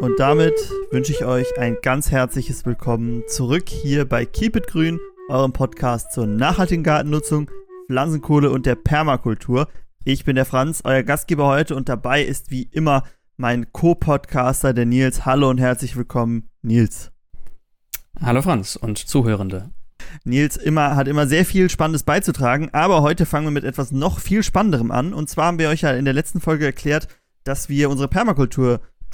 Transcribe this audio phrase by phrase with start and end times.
[0.00, 0.54] Und damit
[0.90, 5.00] wünsche ich euch ein ganz herzliches Willkommen zurück hier bei Keep It Grün,
[5.30, 7.50] eurem Podcast zur nachhaltigen Gartennutzung,
[7.86, 9.68] Pflanzenkohle und der Permakultur.
[10.04, 13.04] Ich bin der Franz, euer Gastgeber heute und dabei ist wie immer
[13.38, 15.24] mein Co-Podcaster, der Nils.
[15.24, 17.10] Hallo und herzlich willkommen, Nils.
[18.20, 19.70] Hallo Franz und Zuhörende.
[20.24, 24.20] Nils immer, hat immer sehr viel Spannendes beizutragen, aber heute fangen wir mit etwas noch
[24.20, 25.14] viel Spannenderem an.
[25.14, 27.08] Und zwar haben wir euch ja in der letzten Folge erklärt,
[27.44, 28.08] dass wir unsere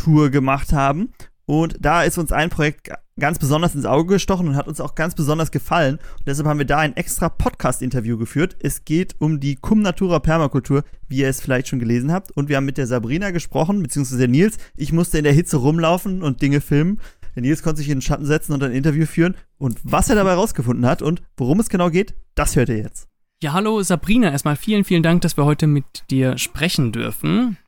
[0.03, 1.13] Permakultur-Tour gemacht haben.
[1.45, 4.95] Und da ist uns ein Projekt ganz besonders ins Auge gestochen und hat uns auch
[4.95, 5.97] ganz besonders gefallen.
[5.97, 8.57] Und deshalb haben wir da ein extra Podcast-Interview geführt.
[8.61, 12.31] Es geht um die Cum Natura Permakultur, wie ihr es vielleicht schon gelesen habt.
[12.31, 14.57] Und wir haben mit der Sabrina gesprochen, beziehungsweise der Nils.
[14.77, 17.01] Ich musste in der Hitze rumlaufen und Dinge filmen.
[17.35, 19.35] Der Nils konnte sich in den Schatten setzen und ein Interview führen.
[19.59, 23.09] Und was er dabei rausgefunden hat und worum es genau geht, das hört ihr jetzt.
[23.43, 24.31] Ja, hallo Sabrina.
[24.31, 27.59] Erstmal vielen, vielen Dank, dass wir heute mit dir sprechen dürfen.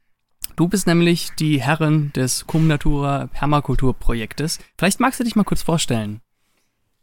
[0.57, 4.61] Du bist nämlich die Herrin des Cum Natura Permakulturprojektes.
[4.79, 6.21] Vielleicht magst du dich mal kurz vorstellen.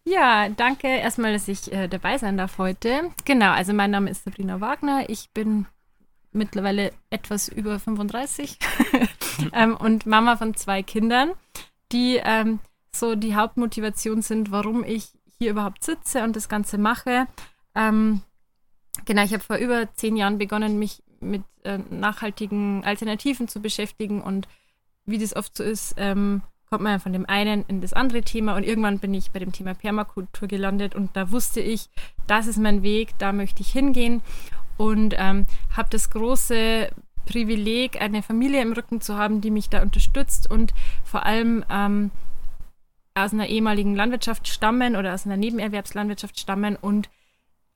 [0.06, 3.12] Ja, danke erstmal, dass ich äh, dabei sein darf heute.
[3.26, 5.10] Genau, also mein Name ist Sabrina Wagner.
[5.10, 5.66] Ich bin
[6.32, 8.58] mittlerweile etwas über 35
[9.54, 11.32] ähm, und Mama von zwei Kindern,
[11.92, 12.60] die ähm,
[12.96, 17.28] so die Hauptmotivation sind, warum ich hier überhaupt sitze und das Ganze mache.
[17.76, 18.22] Ähm,
[19.04, 24.22] genau, ich habe vor über zehn Jahren begonnen, mich mit äh, nachhaltigen Alternativen zu beschäftigen.
[24.22, 24.48] Und
[25.06, 28.56] wie das oft so ist, ähm, kommt man von dem einen in das andere Thema.
[28.56, 30.96] Und irgendwann bin ich bei dem Thema Permakultur gelandet.
[30.96, 31.90] Und da wusste ich,
[32.28, 34.22] das ist mein Weg, da möchte ich hingehen.
[34.78, 36.90] Und ähm, habe das große
[37.26, 42.12] Privileg, eine Familie im Rücken zu haben, die mich da unterstützt und vor allem ähm,
[43.14, 47.10] aus einer ehemaligen Landwirtschaft stammen oder aus einer Nebenerwerbslandwirtschaft stammen und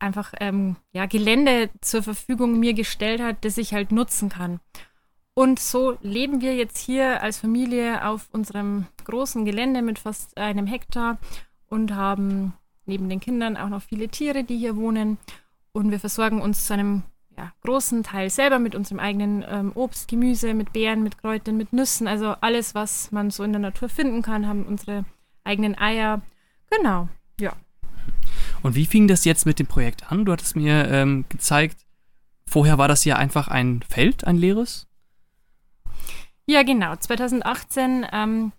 [0.05, 4.59] einfach ähm, ja, Gelände zur Verfügung mir gestellt hat, das ich halt nutzen kann.
[5.33, 10.65] Und so leben wir jetzt hier als Familie auf unserem großen Gelände mit fast einem
[10.65, 11.17] Hektar
[11.67, 12.53] und haben
[12.85, 15.17] neben den Kindern auch noch viele Tiere, die hier wohnen.
[15.73, 17.03] Und wir versorgen uns zu einem
[17.37, 21.73] ja, großen Teil selber mit unserem eigenen ähm, Obst, Gemüse, mit Beeren, mit Kräutern, mit
[21.73, 22.07] Nüssen.
[22.07, 25.03] Also alles, was man so in der Natur finden kann, haben unsere
[25.43, 26.21] eigenen Eier.
[26.69, 27.09] Genau,
[27.41, 27.51] ja.
[28.65, 30.25] Und wie fing das jetzt mit dem Projekt an?
[30.25, 31.85] Du hattest mir ähm, gezeigt,
[32.47, 34.87] vorher war das ja einfach ein Feld, ein leeres.
[36.47, 36.95] Ja, genau.
[36.95, 38.53] 2018 ähm,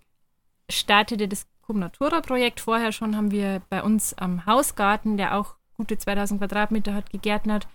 [0.69, 2.61] startete das Cum Natura Projekt.
[2.61, 7.67] Vorher schon haben wir bei uns am Hausgarten, der auch gute 2000 Quadratmeter hat, gegärtnert.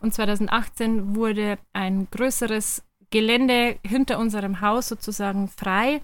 [0.00, 6.02] Und 2018 wurde ein größeres Gelände hinter unserem Haus sozusagen frei,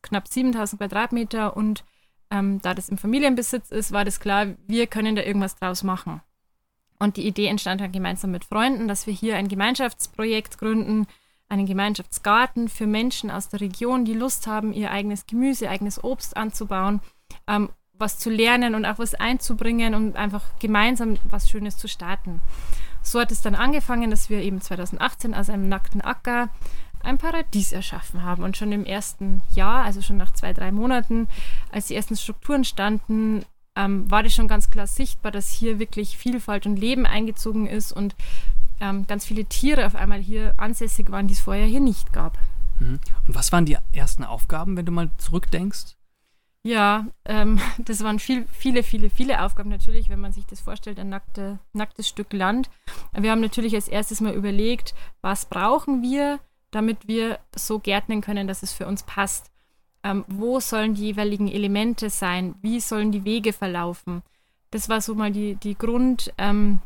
[0.00, 1.84] knapp 7000 Quadratmeter und
[2.30, 6.20] ähm, da das im Familienbesitz ist, war das klar, wir können da irgendwas draus machen.
[6.98, 11.06] Und die Idee entstand dann gemeinsam mit Freunden, dass wir hier ein Gemeinschaftsprojekt gründen,
[11.48, 16.36] einen Gemeinschaftsgarten für Menschen aus der Region, die Lust haben, ihr eigenes Gemüse, eigenes Obst
[16.36, 17.00] anzubauen,
[17.46, 22.40] ähm, was zu lernen und auch was einzubringen und einfach gemeinsam was Schönes zu starten.
[23.02, 26.48] So hat es dann angefangen, dass wir eben 2018 aus einem nackten Acker
[27.06, 28.42] ein Paradies erschaffen haben.
[28.42, 31.28] Und schon im ersten Jahr, also schon nach zwei, drei Monaten,
[31.72, 33.44] als die ersten Strukturen standen,
[33.76, 37.92] ähm, war das schon ganz klar sichtbar, dass hier wirklich Vielfalt und Leben eingezogen ist
[37.92, 38.14] und
[38.80, 42.38] ähm, ganz viele Tiere auf einmal hier ansässig waren, die es vorher hier nicht gab.
[42.78, 43.00] Mhm.
[43.26, 45.96] Und was waren die ersten Aufgaben, wenn du mal zurückdenkst?
[46.66, 50.98] Ja, ähm, das waren viel, viele, viele, viele Aufgaben natürlich, wenn man sich das vorstellt,
[50.98, 52.70] ein nackte, nacktes Stück Land.
[53.12, 56.40] Wir haben natürlich als erstes mal überlegt, was brauchen wir,
[56.70, 59.50] damit wir so gärtnern können, dass es für uns passt.
[60.02, 62.54] Ähm, wo sollen die jeweiligen Elemente sein?
[62.62, 64.22] Wie sollen die Wege verlaufen?
[64.70, 66.80] Das war so mal die, die Grund, ähm,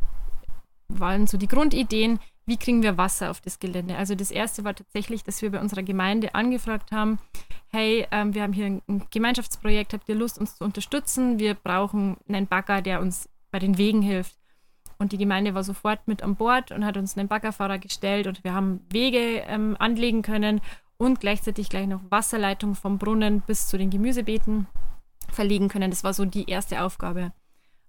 [0.88, 3.96] waren so die Grundideen, wie kriegen wir Wasser auf das Gelände.
[3.96, 7.18] Also das erste war tatsächlich, dass wir bei unserer Gemeinde angefragt haben,
[7.68, 11.38] hey, ähm, wir haben hier ein Gemeinschaftsprojekt, habt ihr Lust, uns zu unterstützen?
[11.38, 14.39] Wir brauchen einen Bagger, der uns bei den Wegen hilft.
[15.00, 18.44] Und die Gemeinde war sofort mit an Bord und hat uns einen Baggerfahrer gestellt und
[18.44, 20.60] wir haben Wege ähm, anlegen können
[20.98, 24.66] und gleichzeitig gleich noch Wasserleitung vom Brunnen bis zu den Gemüsebeeten
[25.30, 25.90] verlegen können.
[25.90, 27.32] Das war so die erste Aufgabe.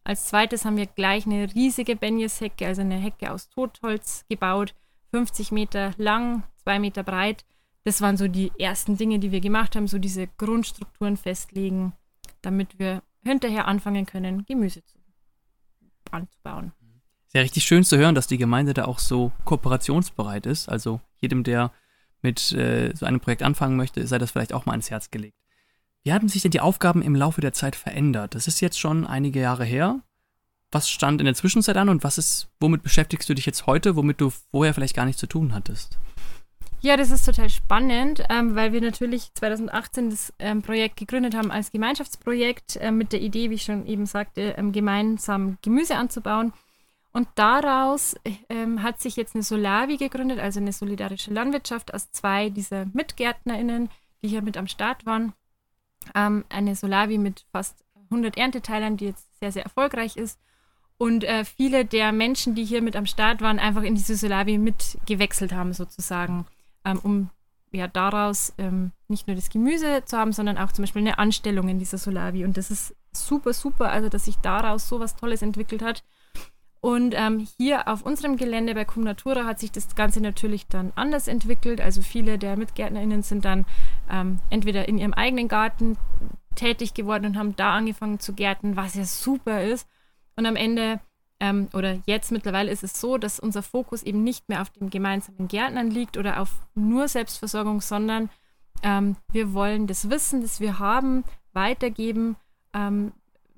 [0.05, 4.73] Als zweites haben wir gleich eine riesige Benjeshecke, also eine Hecke aus Totholz gebaut,
[5.11, 7.43] 50 Meter lang, 2 Meter breit.
[7.83, 11.91] Das waren so die ersten Dinge, die wir gemacht haben, so diese Grundstrukturen festlegen,
[12.41, 14.97] damit wir hinterher anfangen können, Gemüse zu,
[16.09, 16.71] anzubauen.
[17.31, 20.67] Ist ja richtig schön zu hören, dass die Gemeinde da auch so kooperationsbereit ist.
[20.67, 21.71] Also jedem, der
[22.21, 25.37] mit äh, so einem Projekt anfangen möchte, sei das vielleicht auch mal ans Herz gelegt.
[26.03, 28.35] Wie haben sich denn die Aufgaben im Laufe der Zeit verändert?
[28.35, 30.01] Das ist jetzt schon einige Jahre her.
[30.73, 33.95] Was stand in der Zwischenzeit an und was ist, womit beschäftigst du dich jetzt heute,
[33.95, 35.97] womit du vorher vielleicht gar nichts zu tun hattest?
[36.81, 41.49] Ja, das ist total spannend, ähm, weil wir natürlich 2018 das ähm, Projekt gegründet haben
[41.49, 46.51] als Gemeinschaftsprojekt äh, mit der Idee, wie ich schon eben sagte, ähm, gemeinsam Gemüse anzubauen.
[47.13, 48.15] Und daraus
[48.49, 53.89] ähm, hat sich jetzt eine Solavi gegründet, also eine solidarische Landwirtschaft aus zwei dieser MitgärtnerInnen,
[54.21, 55.33] die hier mit am Start waren.
[56.15, 60.39] Ähm, eine Solavi mit fast 100 Ernteteilern, die jetzt sehr, sehr erfolgreich ist.
[60.97, 64.57] Und äh, viele der Menschen, die hier mit am Start waren, einfach in diese Solavi
[64.57, 66.45] mitgewechselt haben, sozusagen,
[66.85, 67.29] ähm, um
[67.71, 71.69] ja daraus ähm, nicht nur das Gemüse zu haben, sondern auch zum Beispiel eine Anstellung
[71.69, 72.45] in dieser Solavi.
[72.45, 76.03] Und das ist super, super, also dass sich daraus so was Tolles entwickelt hat.
[76.81, 80.91] Und ähm, hier auf unserem Gelände bei Cum Natura hat sich das Ganze natürlich dann
[80.95, 81.79] anders entwickelt.
[81.79, 83.65] Also viele der MitgärtnerInnen sind dann
[84.09, 85.97] ähm, entweder in ihrem eigenen Garten
[86.55, 89.87] tätig geworden und haben da angefangen zu gärten, was ja super ist.
[90.35, 90.99] Und am Ende
[91.39, 94.89] ähm, oder jetzt mittlerweile ist es so, dass unser Fokus eben nicht mehr auf dem
[94.89, 98.29] gemeinsamen Gärtnern liegt oder auf nur Selbstversorgung, sondern
[98.81, 101.23] ähm, wir wollen das Wissen, das wir haben,
[101.53, 102.37] weitergeben
[102.73, 103.11] ähm,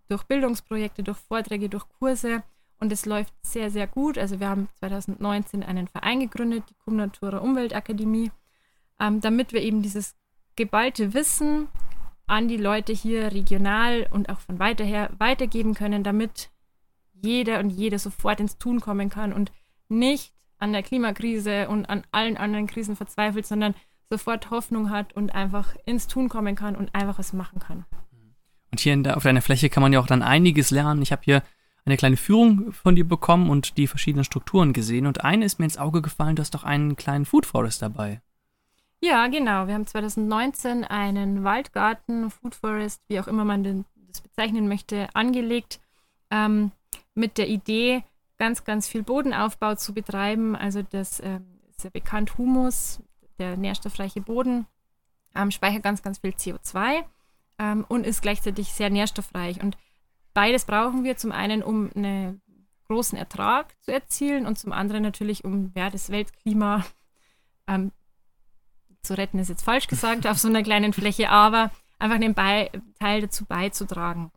[0.10, 2.44] durch Bildungsprojekte, durch Vorträge, durch Kurse
[2.84, 4.18] und es läuft sehr, sehr gut.
[4.18, 8.30] Also wir haben 2019 einen Verein gegründet, die Cum Natura Umweltakademie,
[9.00, 10.16] ähm, damit wir eben dieses
[10.58, 11.70] geballte Wissen
[12.28, 16.50] an die Leute hier regional und auch von weiter her weitergeben können, damit
[17.14, 19.54] jeder und jede sofort ins Tun kommen kann und
[19.88, 23.76] nicht an der Klimakrise und an allen anderen Krisen verzweifelt, sondern
[24.10, 27.86] sofort Hoffnung hat und einfach ins Tun kommen kann und einfach was machen kann.
[28.72, 31.02] Und hier der, auf deiner Fläche kann man ja auch dann einiges lernen.
[31.02, 31.44] Ich habe hier
[31.86, 35.06] eine kleine Führung von dir bekommen und die verschiedenen Strukturen gesehen.
[35.06, 38.22] Und eine ist mir ins Auge gefallen, du hast doch einen kleinen Food Forest dabei.
[39.02, 39.68] Ja, genau.
[39.68, 45.10] Wir haben 2019 einen Waldgarten, Food Forest, wie auch immer man den, das bezeichnen möchte,
[45.14, 45.82] angelegt,
[46.32, 46.72] ähm,
[47.14, 48.04] mit der Idee,
[48.38, 50.56] ganz, ganz viel Bodenaufbau zu betreiben.
[50.56, 53.02] Also das äh, ist ja bekannt, Humus,
[53.40, 54.68] der nährstoffreiche Boden,
[55.36, 57.04] ähm, speichert ganz, ganz viel CO2
[57.60, 59.62] ähm, und ist gleichzeitig sehr nährstoffreich.
[59.62, 59.78] Und
[60.34, 62.42] Beides brauchen wir zum einen, um einen
[62.88, 66.86] großen Ertrag zu erzielen und zum anderen natürlich, um ja, das Weltklima
[67.68, 67.92] ähm,
[69.02, 72.70] zu retten, ist jetzt falsch gesagt, auf so einer kleinen Fläche, aber einfach einen Be
[73.00, 74.32] Teil dazu beizutragen.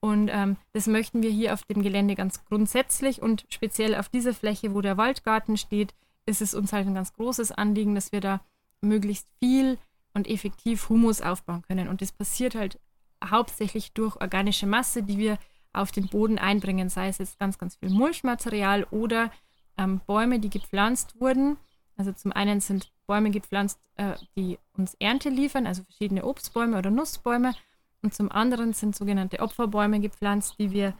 [0.00, 4.32] Und ähm, das möchten wir hier auf dem Gelände ganz grundsätzlich und speziell auf dieser
[4.32, 5.94] Fläche, wo der Waldgarten steht,
[6.26, 8.40] ist es uns halt ein ganz großes Anliegen, dass wir da
[8.80, 9.78] möglichst viel
[10.14, 11.88] und effektiv Humus aufbauen können.
[11.88, 12.78] Und das passiert halt
[13.24, 15.38] hauptsächlich durch organische Masse, die wir
[15.72, 19.30] auf den Boden einbringen, sei es jetzt ganz, ganz viel Mulchmaterial oder
[19.76, 21.56] ähm, Bäume, die gepflanzt wurden.
[21.96, 26.90] Also zum einen sind Bäume gepflanzt, äh, die uns Ernte liefern, also verschiedene Obstbäume oder
[26.90, 27.54] Nussbäume.
[28.02, 30.94] Und zum anderen sind sogenannte Opferbäume gepflanzt, die wir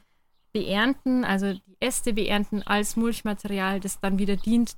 [0.52, 4.76] beernten, also die Äste beernten als Mulchmaterial, das dann wieder dient,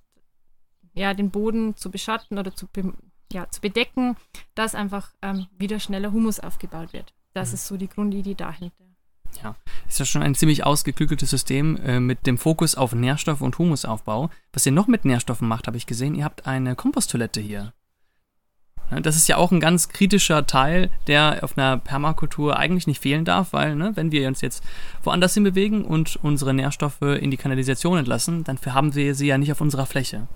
[0.92, 2.66] ja, den Boden zu beschatten oder zu,
[3.32, 4.16] ja, zu bedecken,
[4.54, 7.14] dass einfach ähm, wieder schneller Humus aufgebaut wird.
[7.34, 7.54] Das mhm.
[7.54, 8.84] ist so die Grundidee dahinter.
[9.42, 9.54] Ja,
[9.88, 14.28] ist ja schon ein ziemlich ausgeklügeltes System äh, mit dem Fokus auf Nährstoff- und Humusaufbau.
[14.52, 17.72] Was ihr noch mit Nährstoffen macht, habe ich gesehen, ihr habt eine Komposttoilette hier.
[19.02, 23.24] Das ist ja auch ein ganz kritischer Teil, der auf einer Permakultur eigentlich nicht fehlen
[23.24, 24.64] darf, weil, ne, wenn wir uns jetzt
[25.04, 29.38] woanders hin bewegen und unsere Nährstoffe in die Kanalisation entlassen, dann haben wir sie ja
[29.38, 30.26] nicht auf unserer Fläche.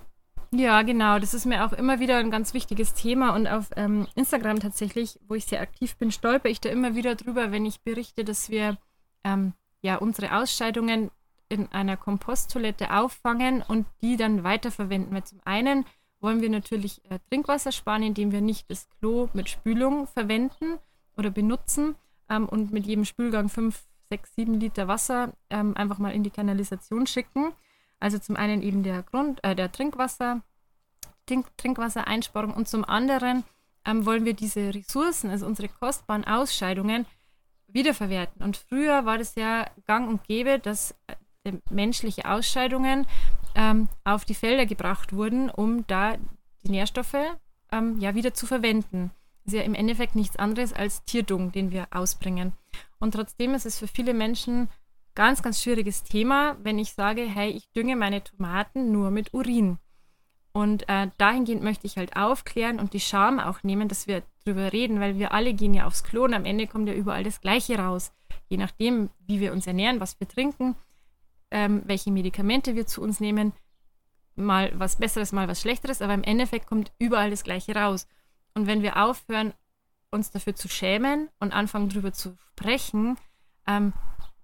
[0.51, 1.19] Ja, genau.
[1.19, 3.35] Das ist mir auch immer wieder ein ganz wichtiges Thema.
[3.35, 7.15] Und auf ähm, Instagram tatsächlich, wo ich sehr aktiv bin, stolper ich da immer wieder
[7.15, 8.77] drüber, wenn ich berichte, dass wir
[9.23, 11.11] ähm, ja unsere Ausscheidungen
[11.49, 15.13] in einer Komposttoilette auffangen und die dann weiterverwenden.
[15.13, 15.85] Weil zum einen
[16.19, 20.79] wollen wir natürlich äh, Trinkwasser sparen, indem wir nicht das Klo mit Spülung verwenden
[21.17, 21.95] oder benutzen
[22.29, 26.31] ähm, und mit jedem Spülgang 5, 6, 7 Liter Wasser ähm, einfach mal in die
[26.31, 27.53] Kanalisation schicken.
[27.99, 30.41] Also zum einen eben der Grund, äh, der Trinkwasser,
[31.25, 33.43] Trink, Trinkwassereinsparung und zum anderen
[33.85, 37.05] ähm, wollen wir diese Ressourcen, also unsere kostbaren Ausscheidungen,
[37.67, 38.43] wiederverwerten.
[38.43, 43.05] Und früher war das ja gang und gäbe, dass äh, menschliche Ausscheidungen
[43.55, 46.17] ähm, auf die Felder gebracht wurden, um da
[46.63, 47.15] die Nährstoffe
[47.71, 49.11] ähm, ja wieder zu verwenden.
[49.43, 52.53] Das ist ja im Endeffekt nichts anderes als Tierdung, den wir ausbringen.
[52.99, 54.69] Und trotzdem ist es für viele Menschen
[55.15, 59.79] ganz, ganz schwieriges Thema, wenn ich sage, hey, ich dünge meine Tomaten nur mit Urin.
[60.51, 64.71] Und äh, dahingehend möchte ich halt aufklären und die Scham auch nehmen, dass wir drüber
[64.71, 67.41] reden, weil wir alle gehen ja aufs Klo und am Ende kommt ja überall das
[67.41, 68.13] Gleiche raus.
[68.47, 70.75] Je nachdem, wie wir uns ernähren, was wir trinken,
[71.51, 73.53] ähm, welche Medikamente wir zu uns nehmen,
[74.35, 78.07] mal was Besseres, mal was Schlechteres, aber im Endeffekt kommt überall das Gleiche raus.
[78.53, 79.53] Und wenn wir aufhören,
[80.11, 83.17] uns dafür zu schämen und anfangen, darüber zu sprechen,
[83.67, 83.93] ähm,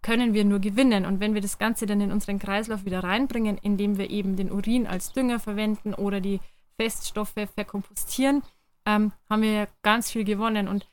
[0.02, 1.06] können wir nur gewinnen.
[1.06, 4.52] Und wenn wir das Ganze dann in unseren Kreislauf wieder reinbringen, indem wir eben den
[4.52, 6.40] Urin als Dünger verwenden oder die
[6.78, 8.42] Feststoffe verkompostieren,
[8.86, 10.68] ähm, haben wir ja ganz viel gewonnen.
[10.68, 10.88] Und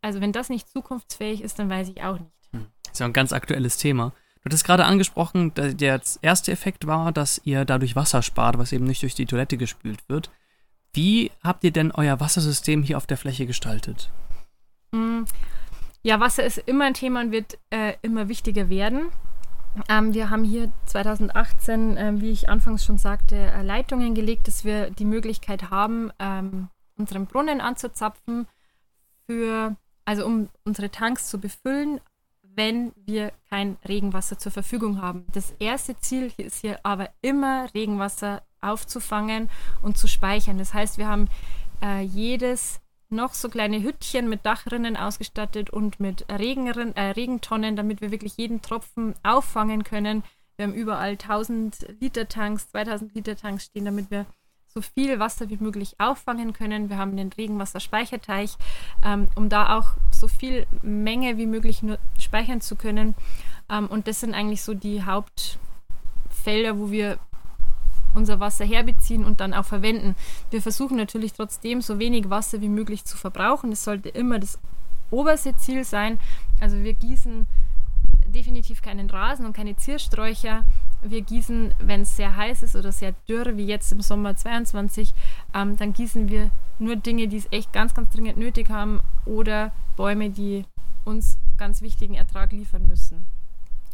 [0.00, 2.32] also wenn das nicht zukunftsfähig ist, dann weiß ich auch nicht.
[2.52, 2.66] Hm.
[2.84, 4.12] Das ist ja ein ganz aktuelles Thema.
[4.36, 8.84] Du hattest gerade angesprochen, der erste Effekt war, dass ihr dadurch Wasser spart, was eben
[8.84, 10.30] nicht durch die Toilette gespült wird.
[10.92, 14.10] Wie habt ihr denn euer Wassersystem hier auf der Fläche gestaltet?
[14.94, 15.24] Hm.
[16.06, 19.10] Ja, Wasser ist immer ein Thema und wird äh, immer wichtiger werden.
[19.88, 24.66] Ähm, wir haben hier 2018, äh, wie ich anfangs schon sagte, äh, Leitungen gelegt, dass
[24.66, 26.68] wir die Möglichkeit haben, ähm,
[26.98, 28.46] unseren Brunnen anzuzapfen,
[29.26, 32.00] für, also um unsere Tanks zu befüllen,
[32.42, 35.24] wenn wir kein Regenwasser zur Verfügung haben.
[35.32, 39.48] Das erste Ziel ist hier aber immer Regenwasser aufzufangen
[39.80, 40.58] und zu speichern.
[40.58, 41.28] Das heißt, wir haben
[41.82, 42.82] äh, jedes
[43.14, 48.36] noch so kleine Hüttchen mit Dachrinnen ausgestattet und mit Regenrin, äh, Regentonnen, damit wir wirklich
[48.36, 50.22] jeden Tropfen auffangen können.
[50.56, 54.26] Wir haben überall 1000 Liter Tanks, 2000 Liter Tanks stehen, damit wir
[54.68, 56.90] so viel Wasser wie möglich auffangen können.
[56.90, 58.56] Wir haben den Regenwasserspeicherteich,
[59.04, 63.14] ähm, um da auch so viel Menge wie möglich nur speichern zu können.
[63.70, 67.18] Ähm, und das sind eigentlich so die Hauptfelder, wo wir
[68.14, 70.14] unser Wasser herbeziehen und dann auch verwenden.
[70.50, 73.70] Wir versuchen natürlich trotzdem so wenig Wasser wie möglich zu verbrauchen.
[73.70, 74.58] Das sollte immer das
[75.10, 76.18] oberste Ziel sein.
[76.60, 77.46] Also wir gießen
[78.26, 80.64] definitiv keinen Rasen und keine Ziersträucher.
[81.02, 85.14] Wir gießen, wenn es sehr heiß ist oder sehr dürr, wie jetzt im Sommer 22,
[85.52, 89.72] ähm, dann gießen wir nur Dinge, die es echt ganz, ganz dringend nötig haben oder
[89.96, 90.64] Bäume, die
[91.04, 93.24] uns ganz wichtigen Ertrag liefern müssen.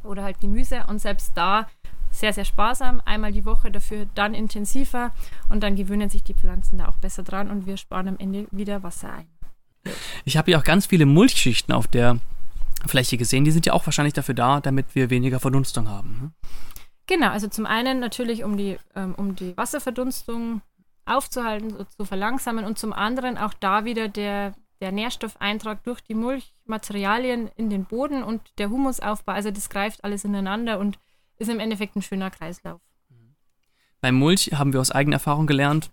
[0.02, 0.84] Oder halt Gemüse.
[0.88, 1.68] Und selbst da
[2.10, 5.12] sehr, sehr sparsam, einmal die Woche, dafür dann intensiver
[5.48, 8.46] und dann gewöhnen sich die Pflanzen da auch besser dran und wir sparen am Ende
[8.50, 9.26] wieder Wasser ein.
[10.24, 12.18] Ich habe ja auch ganz viele Mulchschichten auf der
[12.86, 13.44] Fläche gesehen.
[13.44, 16.18] Die sind ja auch wahrscheinlich dafür da, damit wir weniger Verdunstung haben.
[16.20, 16.50] Ne?
[17.06, 20.62] Genau, also zum einen natürlich, um die, ähm, um die Wasserverdunstung
[21.06, 26.14] aufzuhalten, so zu verlangsamen und zum anderen auch da wieder der, der Nährstoffeintrag durch die
[26.14, 29.32] Mulchmaterialien in den Boden und der Humusaufbau.
[29.32, 30.98] Also das greift alles ineinander und
[31.40, 32.80] ist im Endeffekt ein schöner Kreislauf.
[34.00, 35.90] Beim Mulch haben wir aus eigener Erfahrung gelernt,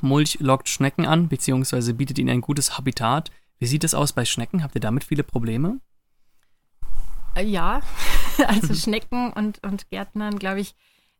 [0.00, 3.30] Mulch lockt Schnecken an, beziehungsweise bietet ihnen ein gutes Habitat.
[3.58, 4.62] Wie sieht es aus bei Schnecken?
[4.62, 5.80] Habt ihr damit viele Probleme?
[7.34, 7.80] Äh, ja,
[8.46, 10.74] also Schnecken und, und Gärtnern, glaube ich,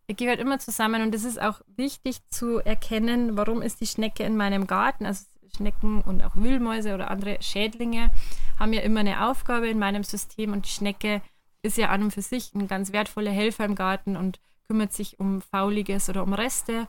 [0.08, 1.02] gehört immer zusammen.
[1.02, 5.04] Und es ist auch wichtig zu erkennen, warum ist die Schnecke in meinem Garten.
[5.04, 5.24] Also
[5.56, 8.10] Schnecken und auch Wühlmäuse oder andere Schädlinge
[8.58, 11.22] haben ja immer eine Aufgabe in meinem System und die Schnecke
[11.62, 15.18] ist ja an und für sich ein ganz wertvoller Helfer im Garten und kümmert sich
[15.18, 16.88] um Fauliges oder um Reste.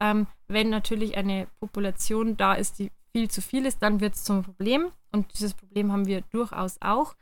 [0.00, 4.24] Ähm, wenn natürlich eine Population da ist, die viel zu viel ist, dann wird es
[4.24, 4.90] zum Problem.
[5.12, 7.14] Und dieses Problem haben wir durchaus auch.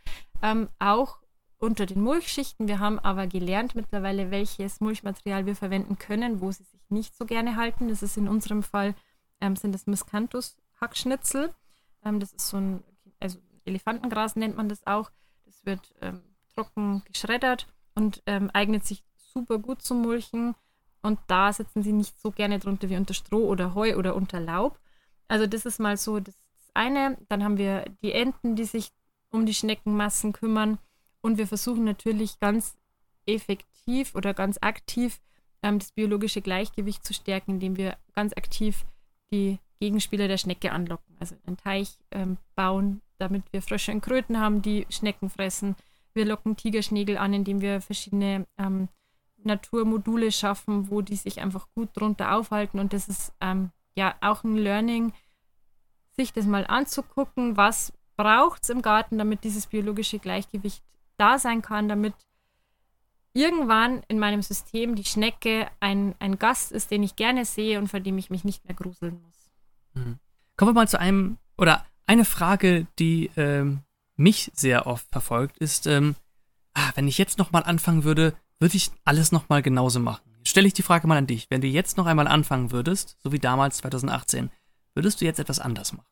[0.42, 1.18] Ähm, auch
[1.58, 2.68] unter den Mulchschichten.
[2.68, 7.26] Wir haben aber gelernt mittlerweile, welches Mulchmaterial wir verwenden können, wo sie sich nicht so
[7.26, 7.88] gerne halten.
[7.88, 8.94] Das ist in unserem Fall,
[9.40, 11.54] ähm, sind das Miscanthus-Hackschnitzel.
[12.04, 12.82] Ähm, das ist so ein,
[13.20, 15.10] also Elefantengras nennt man das auch.
[15.44, 16.22] Das wird ähm,
[16.54, 20.54] trocken geschreddert und ähm, eignet sich super gut zum Mulchen.
[21.02, 24.40] Und da sitzen sie nicht so gerne drunter wie unter Stroh oder Heu oder unter
[24.40, 24.78] Laub.
[25.28, 26.34] Also das ist mal so das
[26.74, 27.16] eine.
[27.28, 28.92] Dann haben wir die Enten, die sich
[29.30, 30.78] um die Schneckenmassen kümmern.
[31.22, 32.76] Und wir versuchen natürlich ganz
[33.26, 35.20] effektiv oder ganz aktiv
[35.62, 38.84] ähm, das biologische Gleichgewicht zu stärken, indem wir ganz aktiv
[39.30, 41.16] die Gegenspieler der Schnecke anlocken.
[41.18, 45.76] Also einen Teich ähm, bauen, damit wir Frösche und Kröten haben, die Schnecken fressen.
[46.14, 48.88] Wir locken Tigerschnägel an, indem wir verschiedene ähm,
[49.44, 52.78] Naturmodule schaffen, wo die sich einfach gut drunter aufhalten.
[52.78, 55.12] Und das ist ähm, ja auch ein Learning,
[56.10, 60.82] sich das mal anzugucken, was braucht es im Garten, damit dieses biologische Gleichgewicht
[61.16, 62.14] da sein kann, damit
[63.32, 67.88] irgendwann in meinem System die Schnecke ein, ein Gast ist, den ich gerne sehe und
[67.88, 69.50] vor dem ich mich nicht mehr gruseln muss.
[69.94, 70.18] Mhm.
[70.56, 73.80] Kommen wir mal zu einem, oder eine Frage, die ähm,
[74.20, 76.14] mich sehr oft verfolgt, ist, ähm,
[76.74, 80.22] ah, wenn ich jetzt nochmal anfangen würde, würde ich alles nochmal genauso machen.
[80.44, 81.50] Stelle ich die Frage mal an dich.
[81.50, 84.50] Wenn du jetzt noch einmal anfangen würdest, so wie damals 2018,
[84.94, 86.06] würdest du jetzt etwas anders machen?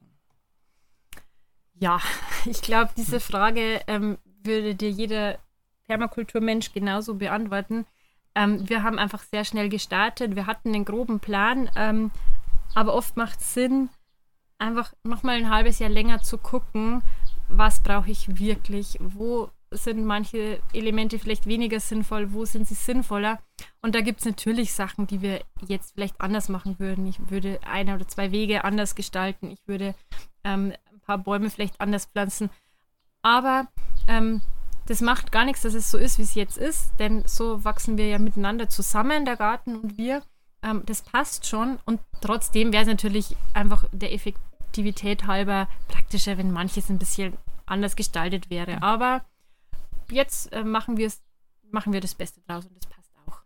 [1.75, 2.01] Ja,
[2.45, 5.39] ich glaube, diese Frage ähm, würde dir jeder
[5.87, 7.87] Permakulturmensch genauso beantworten.
[8.35, 10.37] Ähm, wir haben einfach sehr schnell gestartet.
[10.37, 12.11] Wir hatten einen groben Plan, ähm,
[12.75, 13.89] aber oft macht es Sinn,
[14.59, 17.03] einfach nochmal ein halbes Jahr länger zu gucken,
[17.49, 23.39] was brauche ich wirklich, wo sind manche Elemente vielleicht weniger sinnvoll, wo sind sie sinnvoller.
[23.83, 27.07] Und da gibt es natürlich Sachen, die wir jetzt vielleicht anders machen würden.
[27.07, 29.51] Ich würde eine oder zwei Wege anders gestalten.
[29.51, 29.95] Ich würde
[30.45, 32.49] ähm, ein paar Bäume vielleicht anders pflanzen.
[33.21, 33.69] Aber
[34.07, 34.41] ähm,
[34.87, 37.99] das macht gar nichts, dass es so ist, wie es jetzt ist, denn so wachsen
[37.99, 40.23] wir ja miteinander zusammen, der Garten und wir.
[40.63, 44.13] ähm, das passt schon und trotzdem wäre es natürlich einfach der
[44.69, 47.33] Effektivität halber praktischer, wenn manches ein bisschen
[47.65, 48.83] anders gestaltet wäre.
[48.83, 49.25] Aber
[50.11, 50.99] jetzt äh, machen,
[51.71, 53.41] machen wir das Beste draus und das passt auch.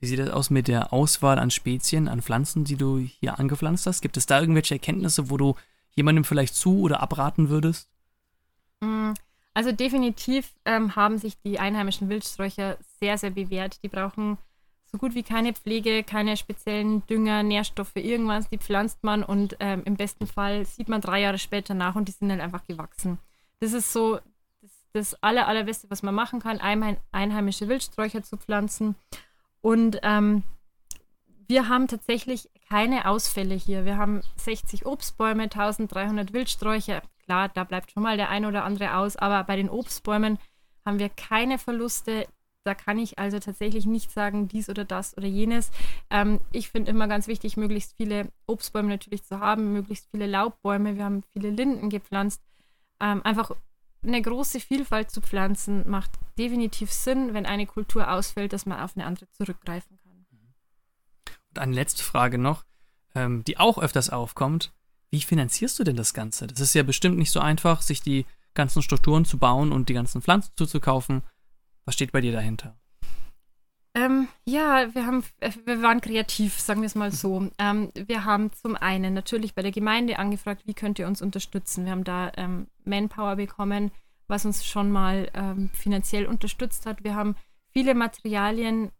[0.00, 3.86] Wie sieht das aus mit der Auswahl an Spezien, an Pflanzen, die du hier angepflanzt
[3.86, 4.00] hast?
[4.00, 5.54] Gibt es da irgendwelche Erkenntnisse, wo du
[5.94, 7.90] jemandem vielleicht zu oder abraten würdest?
[8.80, 9.12] Mm,
[9.52, 13.82] also definitiv ähm, haben sich die einheimischen Wildsträucher sehr, sehr bewährt.
[13.82, 14.38] Die brauchen
[14.92, 18.48] so gut wie keine Pflege, keine speziellen Dünger, Nährstoffe, irgendwas.
[18.50, 22.08] Die pflanzt man und ähm, im besten Fall sieht man drei Jahre später nach und
[22.08, 23.18] die sind dann einfach gewachsen.
[23.60, 24.20] Das ist so
[24.60, 28.94] das, das aller, allerbeste, was man machen kann, einheimische Wildsträucher zu pflanzen.
[29.62, 30.42] Und ähm,
[31.48, 33.86] wir haben tatsächlich keine Ausfälle hier.
[33.86, 37.02] Wir haben 60 Obstbäume, 1300 Wildsträucher.
[37.24, 40.38] Klar, da bleibt schon mal der ein oder andere aus, aber bei den Obstbäumen
[40.84, 42.26] haben wir keine Verluste.
[42.64, 45.70] Da kann ich also tatsächlich nicht sagen, dies oder das oder jenes.
[46.10, 50.96] Ähm, ich finde immer ganz wichtig, möglichst viele Obstbäume natürlich zu haben, möglichst viele Laubbäume.
[50.96, 52.40] Wir haben viele Linden gepflanzt.
[53.00, 53.50] Ähm, einfach
[54.04, 58.96] eine große Vielfalt zu pflanzen macht definitiv Sinn, wenn eine Kultur ausfällt, dass man auf
[58.96, 60.26] eine andere zurückgreifen kann.
[61.50, 62.64] Und eine letzte Frage noch,
[63.14, 64.72] ähm, die auch öfters aufkommt.
[65.10, 66.46] Wie finanzierst du denn das Ganze?
[66.46, 69.94] Das ist ja bestimmt nicht so einfach, sich die ganzen Strukturen zu bauen und die
[69.94, 71.22] ganzen Pflanzen zuzukaufen.
[71.84, 72.76] Was steht bei dir dahinter?
[73.94, 77.50] Ähm, ja, wir haben, äh, wir waren kreativ, sagen wir es mal so.
[77.58, 81.84] Ähm, wir haben zum einen natürlich bei der Gemeinde angefragt, wie könnt ihr uns unterstützen.
[81.84, 83.90] Wir haben da ähm, Manpower bekommen,
[84.28, 87.04] was uns schon mal ähm, finanziell unterstützt hat.
[87.04, 87.36] Wir haben
[87.70, 88.92] viele Materialien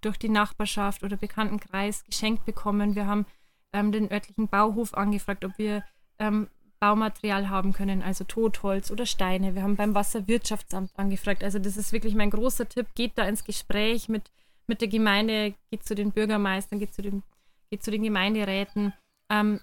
[0.00, 2.94] durch die Nachbarschaft oder Bekanntenkreis geschenkt bekommen.
[2.94, 3.26] Wir haben
[3.74, 5.84] ähm, den örtlichen Bauhof angefragt, ob wir
[6.18, 6.48] ähm,
[6.80, 9.54] Baumaterial haben können, also Totholz oder Steine.
[9.54, 11.42] Wir haben beim Wasserwirtschaftsamt angefragt.
[11.42, 12.86] Also das ist wirklich mein großer Tipp.
[12.94, 14.30] Geht da ins Gespräch mit,
[14.66, 17.22] mit der Gemeinde, geht zu den Bürgermeistern, geht zu den,
[17.70, 18.92] geht zu den Gemeinderäten,
[19.28, 19.60] ähm,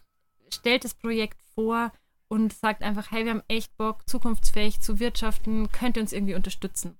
[0.54, 1.92] stellt das Projekt vor
[2.28, 6.36] und sagt einfach, hey, wir haben echt Bock, zukunftsfähig zu wirtschaften, könnt ihr uns irgendwie
[6.36, 6.98] unterstützen.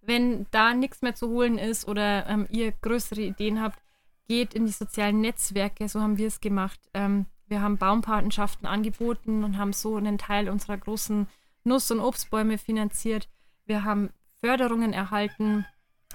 [0.00, 3.78] Wenn da nichts mehr zu holen ist oder ähm, ihr größere Ideen habt,
[4.26, 5.88] geht in die sozialen Netzwerke.
[5.88, 6.80] So haben wir es gemacht.
[6.94, 11.26] Ähm, wir haben Baumpatenschaften angeboten und haben so einen Teil unserer großen
[11.64, 13.28] Nuss- und Obstbäume finanziert.
[13.66, 14.10] Wir haben
[14.40, 15.66] Förderungen erhalten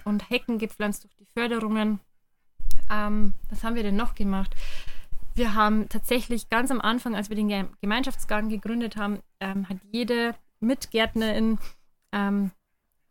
[0.06, 2.00] und Hecken gepflanzt durch die Förderungen.
[2.90, 4.56] Ähm, was haben wir denn noch gemacht?
[5.36, 10.36] Wir haben tatsächlich ganz am Anfang, als wir den Gemeinschaftsgarten gegründet haben, ähm, hat jede
[10.62, 11.60] Mitgärtnerin
[12.14, 12.52] ähm,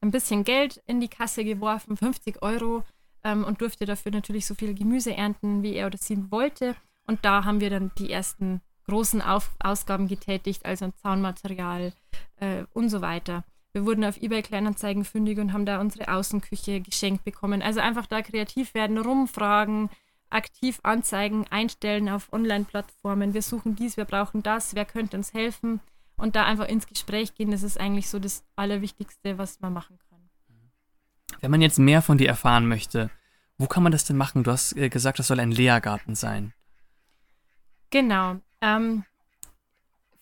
[0.00, 2.82] ein bisschen Geld in die Kasse geworfen, 50 Euro,
[3.22, 6.74] ähm, und durfte dafür natürlich so viel Gemüse ernten, wie er oder sie wollte.
[7.06, 11.92] Und da haben wir dann die ersten großen Auf Ausgaben getätigt, also Zaunmaterial
[12.36, 13.44] äh, und so weiter.
[13.72, 17.60] Wir wurden auf eBay Kleinanzeigen fündig und haben da unsere Außenküche geschenkt bekommen.
[17.60, 19.90] Also einfach da kreativ werden, rumfragen,
[20.30, 23.34] aktiv Anzeigen einstellen auf Online-Plattformen.
[23.34, 25.80] Wir suchen dies, wir brauchen das, wer könnte uns helfen?
[26.16, 29.98] Und da einfach ins Gespräch gehen, das ist eigentlich so das Allerwichtigste, was man machen
[30.08, 30.30] kann.
[31.40, 33.10] Wenn man jetzt mehr von dir erfahren möchte,
[33.58, 34.44] wo kann man das denn machen?
[34.44, 36.52] Du hast äh, gesagt, das soll ein Lehrgarten sein.
[37.94, 38.36] Genau.
[38.60, 39.04] Ähm,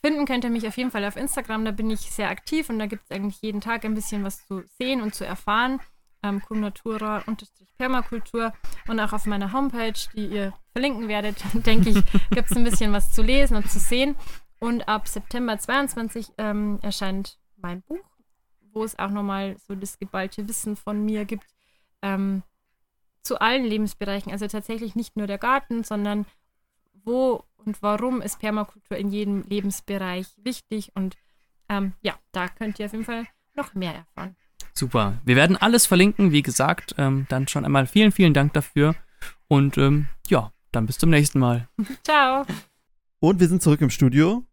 [0.03, 2.79] finden könnt ihr mich auf jeden Fall auf Instagram, da bin ich sehr aktiv und
[2.79, 5.81] da gibt es eigentlich jeden Tag ein bisschen was zu sehen und zu erfahren.
[6.23, 8.53] Ähm, Kunnatura-Permakultur
[8.89, 12.93] und auch auf meiner Homepage, die ihr verlinken werdet, denke ich, gibt es ein bisschen
[12.93, 14.17] was zu lesen und zu sehen.
[14.61, 18.05] Und ab September 22 ähm, erscheint mein Buch,
[18.75, 21.47] wo es auch nochmal so das geballte Wissen von mir gibt
[22.03, 22.43] ähm,
[23.23, 24.31] zu allen Lebensbereichen.
[24.31, 26.27] Also tatsächlich nicht nur der Garten, sondern
[27.05, 30.93] wo und warum ist Permakultur in jedem Lebensbereich wichtig.
[30.95, 31.17] Und
[31.69, 34.37] ähm, ja, da könnt ihr auf jeden Fall noch mehr erfahren.
[34.75, 35.19] Super.
[35.25, 36.95] Wir werden alles verlinken, wie gesagt.
[36.99, 38.95] Ähm, dann schon einmal vielen, vielen Dank dafür.
[39.49, 41.69] Und ähm, ja, dann bis zum nächsten Mal.
[42.03, 42.45] Ciao.
[43.21, 44.45] Und wir sind zurück im Studio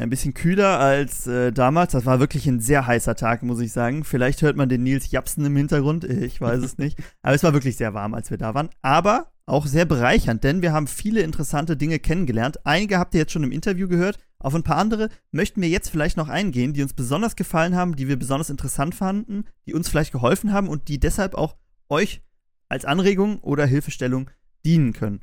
[0.00, 1.92] ein bisschen kühler als äh, damals.
[1.92, 4.04] Das war wirklich ein sehr heißer Tag, muss ich sagen.
[4.04, 6.98] Vielleicht hört man den Nils Japsen im Hintergrund, ich weiß es nicht.
[7.22, 8.70] Aber es war wirklich sehr warm, als wir da waren.
[8.82, 12.64] Aber auch sehr bereichernd, denn wir haben viele interessante Dinge kennengelernt.
[12.64, 14.18] Einige habt ihr jetzt schon im Interview gehört.
[14.38, 17.96] Auf ein paar andere möchten wir jetzt vielleicht noch eingehen, die uns besonders gefallen haben,
[17.96, 21.56] die wir besonders interessant fanden, die uns vielleicht geholfen haben und die deshalb auch
[21.88, 22.22] euch
[22.68, 24.30] als Anregung oder Hilfestellung
[24.64, 25.20] dienen können.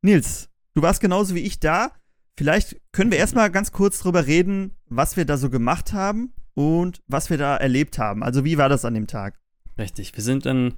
[0.00, 1.92] Nils, du warst genauso wie ich da.
[2.36, 7.02] Vielleicht können wir erstmal ganz kurz drüber reden, was wir da so gemacht haben und
[7.06, 8.22] was wir da erlebt haben.
[8.22, 9.38] Also, wie war das an dem Tag?
[9.76, 10.74] Richtig, wir sind an,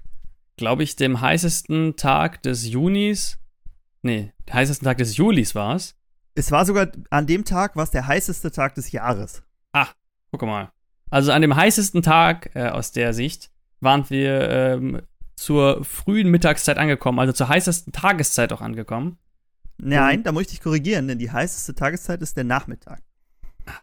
[0.61, 3.39] glaube ich, dem heißesten Tag des Junis.
[4.03, 5.97] Nee, der heißesten Tag des Julis war es.
[6.35, 9.43] Es war sogar an dem Tag, was der heißeste Tag des Jahres.
[9.73, 9.95] Ach,
[10.31, 10.71] guck mal.
[11.09, 15.01] Also an dem heißesten Tag äh, aus der Sicht waren wir ähm,
[15.35, 19.17] zur frühen Mittagszeit angekommen, also zur heißesten Tageszeit auch angekommen.
[19.79, 23.01] Nein, da muss ich dich korrigieren, denn die heißeste Tageszeit ist der Nachmittag.
[23.65, 23.79] Kann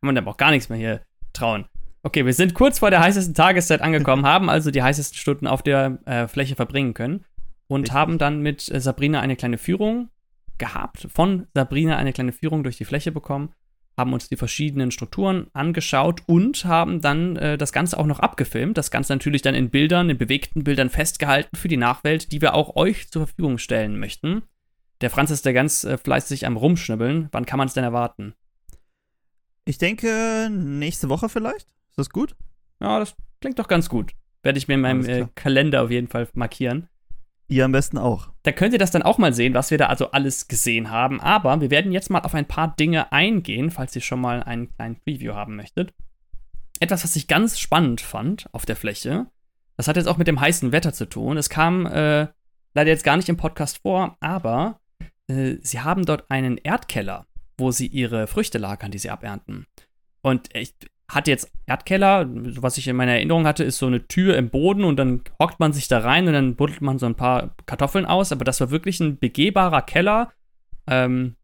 [0.00, 1.02] man da auch gar nichts mehr hier
[1.34, 1.66] trauen.
[2.02, 5.62] Okay, wir sind kurz vor der heißesten Tageszeit angekommen, haben also die heißesten Stunden auf
[5.62, 7.24] der äh, Fläche verbringen können
[7.66, 7.94] und Richtig.
[7.94, 10.10] haben dann mit äh, Sabrina eine kleine Führung
[10.58, 13.52] gehabt, von Sabrina eine kleine Führung durch die Fläche bekommen,
[13.98, 18.78] haben uns die verschiedenen Strukturen angeschaut und haben dann äh, das Ganze auch noch abgefilmt.
[18.78, 22.54] Das Ganze natürlich dann in Bildern, in bewegten Bildern festgehalten für die Nachwelt, die wir
[22.54, 24.42] auch euch zur Verfügung stellen möchten.
[25.00, 27.28] Der Franz ist da ganz äh, fleißig am Rumschnibbeln.
[27.32, 28.34] Wann kann man es denn erwarten?
[29.64, 31.66] Ich denke, nächste Woche vielleicht.
[31.98, 32.36] Ist das gut?
[32.80, 34.12] Ja, das klingt doch ganz gut.
[34.44, 35.26] Werde ich mir in meinem äh.
[35.34, 36.86] Kalender auf jeden Fall markieren.
[37.48, 38.30] Ihr am besten auch.
[38.44, 41.20] Da könnt ihr das dann auch mal sehen, was wir da also alles gesehen haben.
[41.20, 44.72] Aber wir werden jetzt mal auf ein paar Dinge eingehen, falls ihr schon mal einen
[44.76, 45.92] kleinen Preview haben möchtet.
[46.78, 49.26] Etwas, was ich ganz spannend fand auf der Fläche,
[49.76, 51.36] das hat jetzt auch mit dem heißen Wetter zu tun.
[51.36, 52.28] Es kam äh,
[52.74, 54.78] leider jetzt gar nicht im Podcast vor, aber
[55.26, 59.66] äh, sie haben dort einen Erdkeller, wo sie ihre Früchte lagern, die sie abernten.
[60.22, 60.74] Und ich
[61.10, 64.84] hatte jetzt Erdkeller, was ich in meiner Erinnerung hatte, ist so eine Tür im Boden
[64.84, 68.04] und dann hockt man sich da rein und dann buddelt man so ein paar Kartoffeln
[68.04, 68.30] aus.
[68.30, 70.32] Aber das war wirklich ein begehbarer Keller,
[70.86, 71.36] ähm,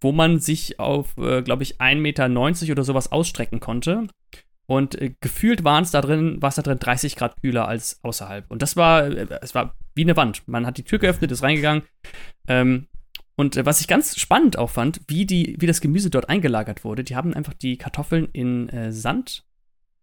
[0.00, 4.06] wo man sich auf, äh, glaube ich, 1,90 Meter oder sowas ausstrecken konnte.
[4.66, 7.98] Und äh, gefühlt waren es da drin, war es da drin 30 Grad kühler als
[8.04, 8.48] außerhalb.
[8.48, 10.46] Und das war, äh, es war wie eine Wand.
[10.46, 11.82] Man hat die Tür geöffnet, ist reingegangen.
[12.46, 12.86] Ähm,
[13.40, 16.84] und äh, was ich ganz spannend auch fand, wie, die, wie das Gemüse dort eingelagert
[16.84, 19.46] wurde, die haben einfach die Kartoffeln in äh, Sand,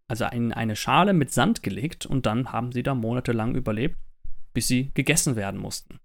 [0.08, 3.96] also in eine Schale mit Sand gelegt und dann haben sie da monatelang überlebt,
[4.54, 6.00] bis sie gegessen werden mussten.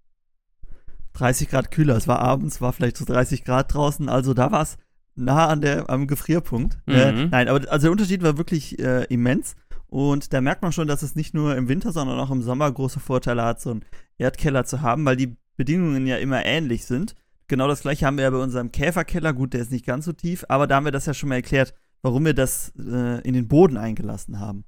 [1.14, 1.96] 30 Grad kühler.
[1.96, 4.10] Es war abends, war vielleicht so 30 Grad draußen.
[4.10, 4.76] Also da war es
[5.14, 6.80] nah an der, am Gefrierpunkt.
[6.84, 6.94] Mhm.
[6.94, 9.56] Äh, nein, aber also der Unterschied war wirklich äh, immens.
[9.86, 12.70] Und da merkt man schon, dass es nicht nur im Winter, sondern auch im Sommer
[12.70, 13.86] große Vorteile hat, so einen
[14.18, 17.14] Erdkeller zu haben, weil die Bedingungen ja immer ähnlich sind.
[17.52, 19.34] Genau das gleiche haben wir ja bei unserem Käferkeller.
[19.34, 21.34] Gut, der ist nicht ganz so tief, aber da haben wir das ja schon mal
[21.34, 24.64] erklärt, warum wir das äh, in den Boden eingelassen haben.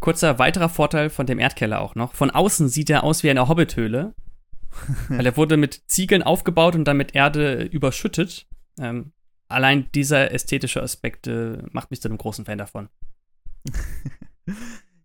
[0.00, 2.14] Kurzer weiterer Vorteil von dem Erdkeller auch noch.
[2.14, 4.14] Von außen sieht er aus wie eine Hobbithöhle.
[5.10, 8.46] weil er wurde mit Ziegeln aufgebaut und dann mit Erde überschüttet.
[8.80, 9.12] Ähm,
[9.48, 12.88] allein dieser ästhetische Aspekt äh, macht mich zu einem großen Fan davon.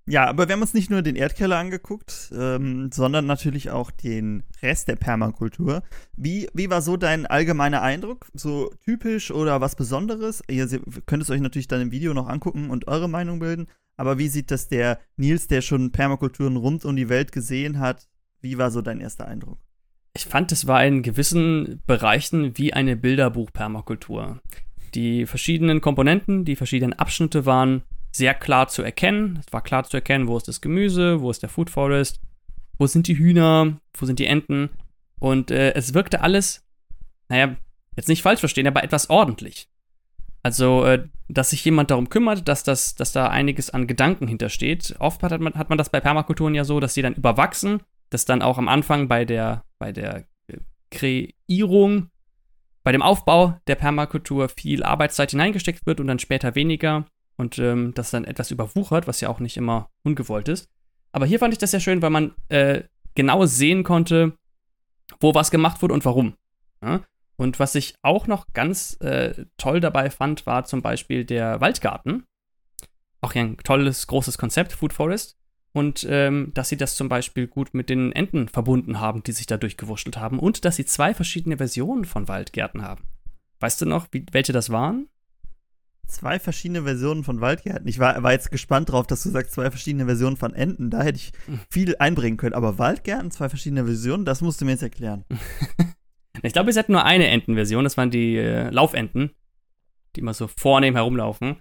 [0.05, 4.43] Ja, aber wir haben uns nicht nur den Erdkeller angeguckt, ähm, sondern natürlich auch den
[4.61, 5.81] Rest der Permakultur.
[6.17, 8.27] Wie, wie war so dein allgemeiner Eindruck?
[8.33, 10.43] So typisch oder was Besonderes?
[10.49, 13.67] Ihr se- könnt es euch natürlich dann im Video noch angucken und eure Meinung bilden.
[13.95, 18.09] Aber wie sieht das der Nils, der schon Permakulturen rund um die Welt gesehen hat?
[18.41, 19.59] Wie war so dein erster Eindruck?
[20.15, 24.41] Ich fand, es war in gewissen Bereichen wie eine Bilderbuch-Permakultur.
[24.95, 27.83] Die verschiedenen Komponenten, die verschiedenen Abschnitte waren
[28.13, 29.39] sehr klar zu erkennen.
[29.45, 32.21] Es war klar zu erkennen, wo ist das Gemüse, wo ist der Food Forest,
[32.77, 34.69] wo sind die Hühner, wo sind die Enten.
[35.19, 36.63] Und äh, es wirkte alles,
[37.27, 37.55] naja,
[37.95, 39.67] jetzt nicht falsch verstehen, aber etwas ordentlich.
[40.43, 44.95] Also, äh, dass sich jemand darum kümmert, dass, das, dass da einiges an Gedanken hintersteht.
[44.99, 48.25] Oft hat man, hat man das bei Permakulturen ja so, dass sie dann überwachsen, dass
[48.25, 50.57] dann auch am Anfang bei der, bei der äh,
[50.91, 52.09] Kreierung,
[52.83, 57.05] bei dem Aufbau der Permakultur viel Arbeitszeit hineingesteckt wird und dann später weniger
[57.37, 60.69] und ähm, das dann etwas überwuchert, was ja auch nicht immer ungewollt ist.
[61.11, 62.83] Aber hier fand ich das sehr schön, weil man äh,
[63.15, 64.37] genau sehen konnte,
[65.19, 66.35] wo was gemacht wurde und warum.
[66.81, 67.01] Ja?
[67.35, 72.25] Und was ich auch noch ganz äh, toll dabei fand, war zum Beispiel der Waldgarten.
[73.21, 75.37] Auch ein tolles, großes Konzept, Food Forest.
[75.71, 79.47] Und ähm, dass sie das zum Beispiel gut mit den Enten verbunden haben, die sich
[79.47, 80.37] da durchgewurschtelt haben.
[80.37, 83.05] Und dass sie zwei verschiedene Versionen von Waldgärten haben.
[83.59, 85.07] Weißt du noch, wie, welche das waren?
[86.13, 87.87] Zwei verschiedene Versionen von Waldgärten.
[87.87, 90.91] Ich war, war jetzt gespannt drauf, dass du sagst, zwei verschiedene Versionen von Enten.
[90.91, 91.31] Da hätte ich
[91.71, 92.53] viel einbringen können.
[92.53, 95.25] Aber Waldgärten, zwei verschiedene Versionen, das musst du mir jetzt erklären.
[96.41, 97.83] Ich glaube, es hatten nur eine Entenversion.
[97.83, 99.29] Das waren die äh, Laufenten,
[100.15, 101.57] die immer so vornehm herumlaufen.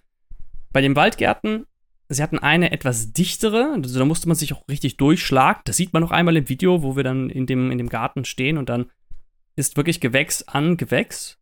[0.72, 1.66] Bei den Waldgärten,
[2.08, 3.74] sie hatten eine etwas dichtere.
[3.74, 5.60] Also da musste man sich auch richtig durchschlagen.
[5.66, 8.24] Das sieht man noch einmal im Video, wo wir dann in dem, in dem Garten
[8.24, 8.86] stehen und dann
[9.56, 11.38] ist wirklich Gewächs an Gewächs,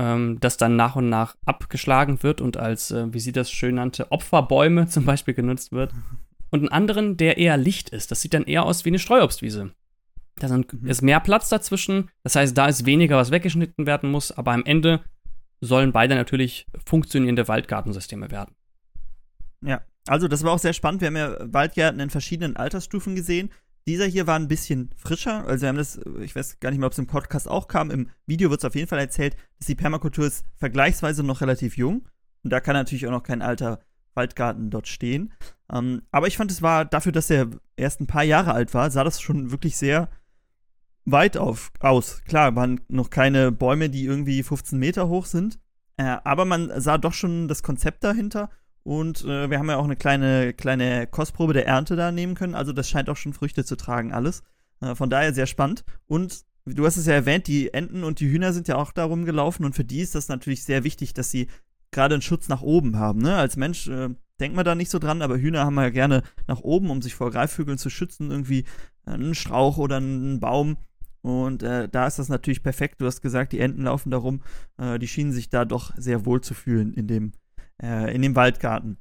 [0.00, 3.74] ähm, das dann nach und nach abgeschlagen wird und als, äh, wie sie das schön
[3.74, 5.92] nannte, Opferbäume zum Beispiel genutzt wird.
[6.50, 8.10] Und einen anderen, der eher licht ist.
[8.10, 9.72] Das sieht dann eher aus wie eine Streuobstwiese.
[10.36, 10.88] Da sind, Mhm.
[10.88, 12.08] ist mehr Platz dazwischen.
[12.24, 14.32] Das heißt, da ist weniger, was weggeschnitten werden muss.
[14.32, 15.00] Aber am Ende
[15.60, 18.54] sollen beide natürlich funktionierende Waldgartensysteme werden.
[19.62, 21.02] Ja, also das war auch sehr spannend.
[21.02, 23.50] Wir haben ja Waldgärten in verschiedenen Altersstufen gesehen.
[23.86, 25.46] Dieser hier war ein bisschen frischer.
[25.46, 27.90] Also wir haben das, ich weiß gar nicht mehr, ob es im Podcast auch kam.
[27.90, 31.76] Im Video wird es auf jeden Fall erzählt, dass die Permakultur ist vergleichsweise noch relativ
[31.76, 32.06] jung.
[32.42, 33.80] Und da kann natürlich auch noch kein alter
[34.14, 35.32] Waldgarten dort stehen.
[35.72, 38.90] Ähm, aber ich fand, es war dafür, dass er erst ein paar Jahre alt war,
[38.90, 40.08] sah das schon wirklich sehr
[41.04, 42.22] weit auf, aus.
[42.24, 45.58] Klar, waren noch keine Bäume, die irgendwie 15 Meter hoch sind.
[45.96, 48.50] Äh, aber man sah doch schon das Konzept dahinter.
[48.82, 52.54] Und äh, wir haben ja auch eine kleine, kleine Kostprobe der Ernte da nehmen können.
[52.54, 54.42] Also das scheint auch schon Früchte zu tragen, alles.
[54.80, 55.84] Äh, von daher sehr spannend.
[56.06, 59.24] Und du hast es ja erwähnt, die Enten und die Hühner sind ja auch darum
[59.24, 59.64] gelaufen.
[59.64, 61.48] Und für die ist das natürlich sehr wichtig, dass sie
[61.90, 63.20] gerade einen Schutz nach oben haben.
[63.20, 63.36] Ne?
[63.36, 66.60] Als Mensch äh, denkt man da nicht so dran, aber Hühner haben ja gerne nach
[66.60, 68.30] oben, um sich vor Greifvögeln zu schützen.
[68.30, 68.64] Irgendwie
[69.04, 70.76] einen Strauch oder einen Baum.
[71.22, 73.00] Und äh, da ist das natürlich perfekt.
[73.00, 74.42] Du hast gesagt, die Enten laufen da rum.
[74.78, 77.32] Äh, die schienen sich da doch sehr wohl zu fühlen in dem,
[77.82, 78.98] äh, in dem Waldgarten.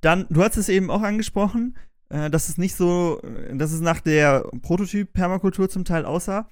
[0.00, 1.76] Dann, du hast es eben auch angesprochen,
[2.10, 6.48] äh, dass es nicht so, äh, dass es nach der Prototyp-Permakultur zum Teil aussah.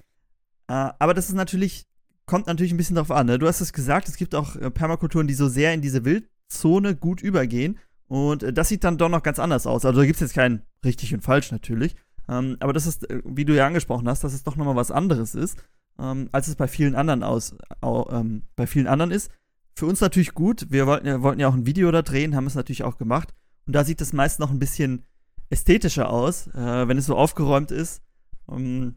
[0.67, 1.85] Äh, aber das ist natürlich,
[2.25, 3.27] kommt natürlich ein bisschen darauf an.
[3.27, 3.39] Ne?
[3.39, 7.21] Du hast es gesagt, es gibt auch Permakulturen, die so sehr in diese Wildzone gut
[7.21, 7.79] übergehen.
[8.07, 9.85] Und das sieht dann doch noch ganz anders aus.
[9.85, 11.95] Also da gibt es jetzt kein richtig und falsch natürlich.
[12.29, 14.91] Ähm, aber das ist, äh, wie du ja angesprochen hast, dass es doch nochmal was
[14.91, 15.57] anderes ist,
[15.99, 19.31] ähm, als es bei vielen anderen aus, au, ähm, bei vielen anderen ist.
[19.75, 20.67] Für uns natürlich gut.
[20.69, 23.33] Wir wollten, wollten ja auch ein Video da drehen, haben es natürlich auch gemacht.
[23.65, 25.05] Und da sieht es meist noch ein bisschen
[25.49, 28.01] ästhetischer aus, äh, wenn es so aufgeräumt ist,
[28.49, 28.95] ähm,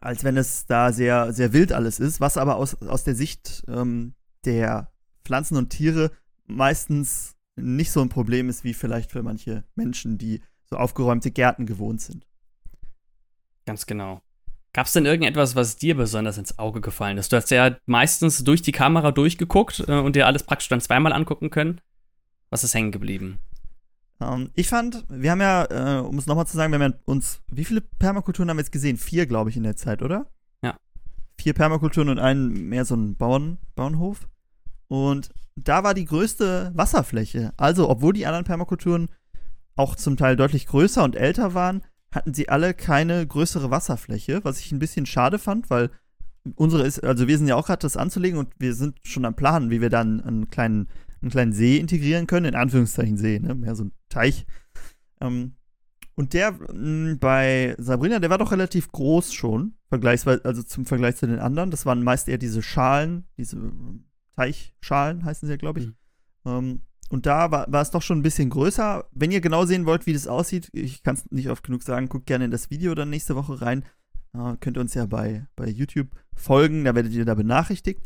[0.00, 3.64] als wenn es da sehr, sehr wild alles ist, was aber aus, aus der Sicht
[3.68, 4.90] ähm, der
[5.24, 6.10] Pflanzen und Tiere
[6.46, 11.66] meistens nicht so ein Problem ist, wie vielleicht für manche Menschen, die so aufgeräumte Gärten
[11.66, 12.26] gewohnt sind.
[13.66, 14.22] Ganz genau.
[14.74, 17.30] Gab es denn irgendetwas, was dir besonders ins Auge gefallen ist?
[17.32, 21.12] Du hast ja meistens durch die Kamera durchgeguckt äh, und dir alles praktisch dann zweimal
[21.12, 21.80] angucken können.
[22.48, 23.38] Was ist hängen geblieben?
[24.18, 26.92] Um, ähm, ich fand, wir haben ja, äh, um es nochmal zu sagen, wir haben
[26.92, 28.96] ja uns, wie viele Permakulturen haben wir jetzt gesehen?
[28.96, 30.26] Vier, glaube ich, in der Zeit, oder?
[30.62, 30.76] Ja.
[31.38, 34.28] Vier Permakulturen und einen mehr so ein Bauern, Bauernhof.
[34.88, 37.52] Und da war die größte Wasserfläche.
[37.58, 39.10] Also, obwohl die anderen Permakulturen
[39.76, 41.82] auch zum Teil deutlich größer und älter waren,
[42.12, 45.90] hatten sie alle keine größere Wasserfläche, was ich ein bisschen schade fand, weil
[46.56, 49.34] unsere ist, also wir sind ja auch gerade das anzulegen und wir sind schon am
[49.34, 50.88] Planen, wie wir dann einen kleinen,
[51.20, 53.54] einen kleinen See integrieren können, in Anführungszeichen See, ne?
[53.54, 54.46] mehr so ein Teich.
[55.20, 55.54] Ähm,
[56.14, 60.84] und der mh, hm, bei Sabrina, der war doch relativ groß schon, vergleichsweise, also zum
[60.84, 61.70] Vergleich zu den anderen.
[61.70, 63.72] Das waren meist eher diese Schalen, diese
[64.36, 65.86] Teichschalen heißen sie ja, glaube ich.
[65.86, 65.94] Mhm.
[66.44, 66.80] Ähm,
[67.12, 69.04] und da war, war es doch schon ein bisschen größer.
[69.12, 72.08] Wenn ihr genau sehen wollt, wie das aussieht, ich kann es nicht oft genug sagen,
[72.08, 73.84] guckt gerne in das Video dann nächste Woche rein.
[74.32, 78.00] Äh, könnt ihr uns ja bei, bei YouTube folgen, da werdet ihr da benachrichtigt.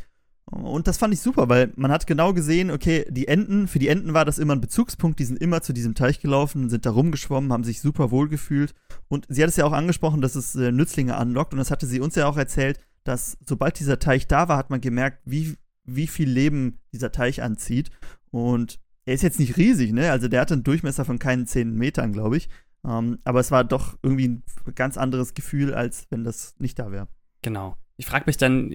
[0.47, 3.87] Und das fand ich super, weil man hat genau gesehen, okay, die Enten, für die
[3.87, 6.91] Enten war das immer ein Bezugspunkt, die sind immer zu diesem Teich gelaufen, sind da
[6.91, 8.75] rumgeschwommen, haben sich super wohl gefühlt.
[9.07, 11.53] Und sie hat es ja auch angesprochen, dass es äh, Nützlinge anlockt.
[11.53, 14.71] Und das hatte sie uns ja auch erzählt, dass sobald dieser Teich da war, hat
[14.71, 17.91] man gemerkt, wie, wie viel Leben dieser Teich anzieht.
[18.33, 20.11] Und er ist jetzt nicht riesig, ne?
[20.11, 22.49] Also der hatte einen Durchmesser von keinen 10 Metern, glaube ich.
[22.85, 24.43] Ähm, aber es war doch irgendwie ein
[24.75, 27.09] ganz anderes Gefühl, als wenn das nicht da wäre.
[27.43, 27.77] Genau.
[27.97, 28.75] Ich frage mich dann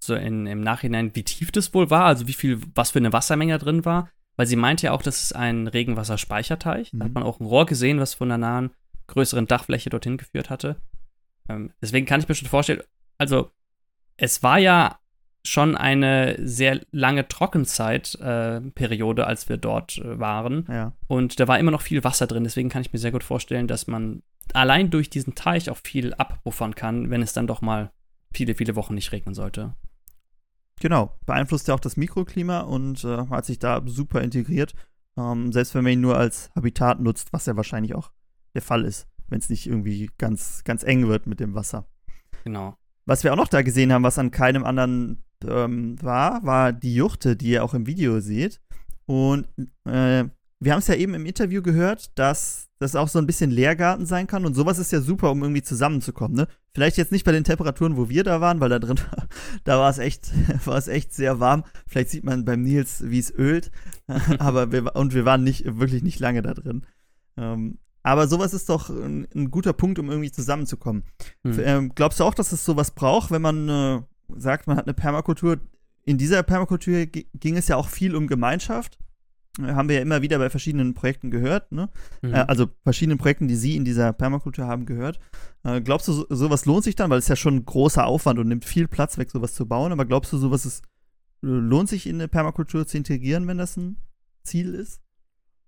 [0.00, 3.12] so in, im Nachhinein, wie tief das wohl war, also wie viel, was für eine
[3.12, 6.92] Wassermenge drin war, weil sie meint ja auch, das ist ein Regenwasserspeicherteich.
[6.92, 6.98] Mhm.
[6.98, 7.14] Da hat mhm.
[7.14, 8.70] man auch ein Rohr gesehen, was von der nahen
[9.06, 10.76] größeren Dachfläche dorthin geführt hatte.
[11.48, 12.82] Ähm, deswegen kann ich mir schon vorstellen,
[13.16, 13.50] also
[14.16, 14.98] es war ja
[15.48, 20.66] schon eine sehr lange Trockenzeitperiode, äh, als wir dort äh, waren.
[20.68, 20.92] Ja.
[21.06, 22.44] Und da war immer noch viel Wasser drin.
[22.44, 24.22] Deswegen kann ich mir sehr gut vorstellen, dass man
[24.54, 27.90] allein durch diesen Teich auch viel abbuffern kann, wenn es dann doch mal
[28.32, 29.74] viele, viele Wochen nicht regnen sollte.
[30.80, 34.74] Genau, beeinflusst ja auch das Mikroklima und äh, hat sich da super integriert.
[35.16, 38.12] Ähm, selbst wenn man ihn nur als Habitat nutzt, was ja wahrscheinlich auch
[38.54, 41.88] der Fall ist, wenn es nicht irgendwie ganz, ganz eng wird mit dem Wasser.
[42.44, 42.76] Genau.
[43.06, 46.94] Was wir auch noch da gesehen haben, was an keinem anderen ähm, war, war die
[46.94, 48.60] Juchte, die ihr auch im Video seht.
[49.06, 49.46] Und
[49.84, 50.24] äh,
[50.60, 54.06] wir haben es ja eben im Interview gehört, dass das auch so ein bisschen Leergarten
[54.06, 54.44] sein kann.
[54.44, 56.36] Und sowas ist ja super, um irgendwie zusammenzukommen.
[56.36, 56.48] Ne?
[56.72, 59.00] Vielleicht jetzt nicht bei den Temperaturen, wo wir da waren, weil da drin
[59.64, 60.30] da war es echt,
[60.66, 61.64] war es echt sehr warm.
[61.86, 63.70] Vielleicht sieht man beim Nils, wie es ölt.
[64.38, 66.86] Aber wir, und wir waren nicht, wirklich nicht lange da drin.
[67.36, 71.02] Ähm, aber sowas ist doch ein, ein, guter Punkt, um irgendwie zusammenzukommen.
[71.44, 71.60] Hm.
[71.60, 74.00] Ähm, glaubst du auch, dass es sowas braucht, wenn man äh,
[74.36, 75.58] sagt, man hat eine Permakultur.
[76.04, 78.98] In dieser Permakultur ging es ja auch viel um Gemeinschaft.
[79.58, 81.88] Äh, haben wir ja immer wieder bei verschiedenen Projekten gehört, ne?
[82.22, 82.34] Mhm.
[82.34, 85.18] Äh, also verschiedenen Projekten, die Sie in dieser Permakultur haben, gehört.
[85.64, 87.10] Äh, glaubst du, so, sowas lohnt sich dann?
[87.10, 89.66] Weil es ist ja schon ein großer Aufwand und nimmt viel Platz weg, sowas zu
[89.66, 89.92] bauen.
[89.92, 90.84] Aber glaubst du, sowas ist,
[91.40, 93.96] lohnt sich in eine Permakultur zu integrieren, wenn das ein
[94.44, 95.00] Ziel ist?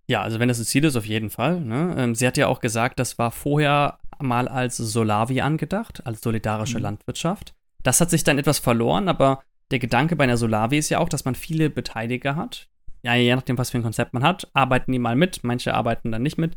[0.07, 1.61] Ja, also wenn das ein Ziel ist, auf jeden Fall.
[1.61, 1.95] Ne?
[1.97, 6.79] Ähm, sie hat ja auch gesagt, das war vorher mal als Solavi angedacht, als solidarische
[6.79, 6.83] mhm.
[6.83, 7.55] Landwirtschaft.
[7.83, 11.09] Das hat sich dann etwas verloren, aber der Gedanke bei einer Solavi ist ja auch,
[11.09, 12.69] dass man viele Beteiliger hat,
[13.03, 16.13] ja, je nachdem, was für ein Konzept man hat, arbeiten die mal mit, manche arbeiten
[16.13, 16.57] dann nicht mit.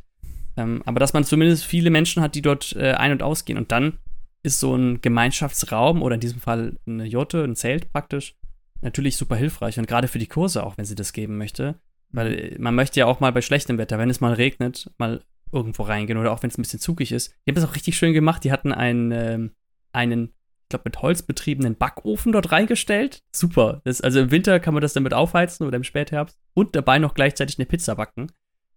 [0.57, 3.57] Ähm, aber dass man zumindest viele Menschen hat, die dort äh, ein- und ausgehen.
[3.57, 3.99] Und dann
[4.43, 8.35] ist so ein Gemeinschaftsraum oder in diesem Fall eine Jotte, ein Zelt praktisch,
[8.81, 9.79] natürlich super hilfreich.
[9.79, 11.75] Und gerade für die Kurse auch, wenn sie das geben möchte.
[12.11, 15.21] Weil äh, man möchte ja auch mal bei schlechtem Wetter, wenn es mal regnet, mal
[15.51, 17.31] irgendwo reingehen oder auch wenn es ein bisschen zugig ist.
[17.45, 18.43] Die haben das auch richtig schön gemacht.
[18.43, 19.51] Die hatten einen, ähm,
[19.93, 20.33] einen
[20.73, 23.23] glaube, mit Holz betriebenen Backofen dort reingestellt.
[23.31, 23.81] Super.
[23.85, 27.13] Das, also im Winter kann man das damit aufheizen oder im Spätherbst und dabei noch
[27.13, 28.31] gleichzeitig eine Pizza backen.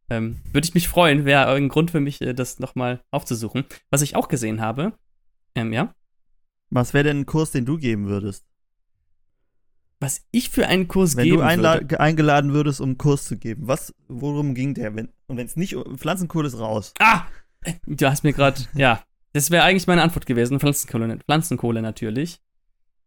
[0.08, 3.64] Ähm, Würde ich mich freuen, wäre ein Grund für mich, äh, das nochmal aufzusuchen.
[3.90, 4.92] Was ich auch gesehen habe,
[5.56, 5.94] ähm, ja.
[6.70, 8.44] Was wäre denn ein Kurs, den du geben würdest?
[9.98, 12.00] Was ich für einen Kurs Wenn geben du einla- würde.
[12.00, 14.94] eingeladen würdest, um einen Kurs zu geben, was, worum ging der?
[14.94, 16.92] Wenn, und wenn es nicht, Pflanzenkohle ist raus.
[17.00, 17.22] Ah!
[17.86, 19.02] Du hast mir gerade, ja.
[19.36, 20.58] Das wäre eigentlich meine Antwort gewesen.
[20.58, 22.40] Pflanzenkohle, Pflanzenkohle natürlich.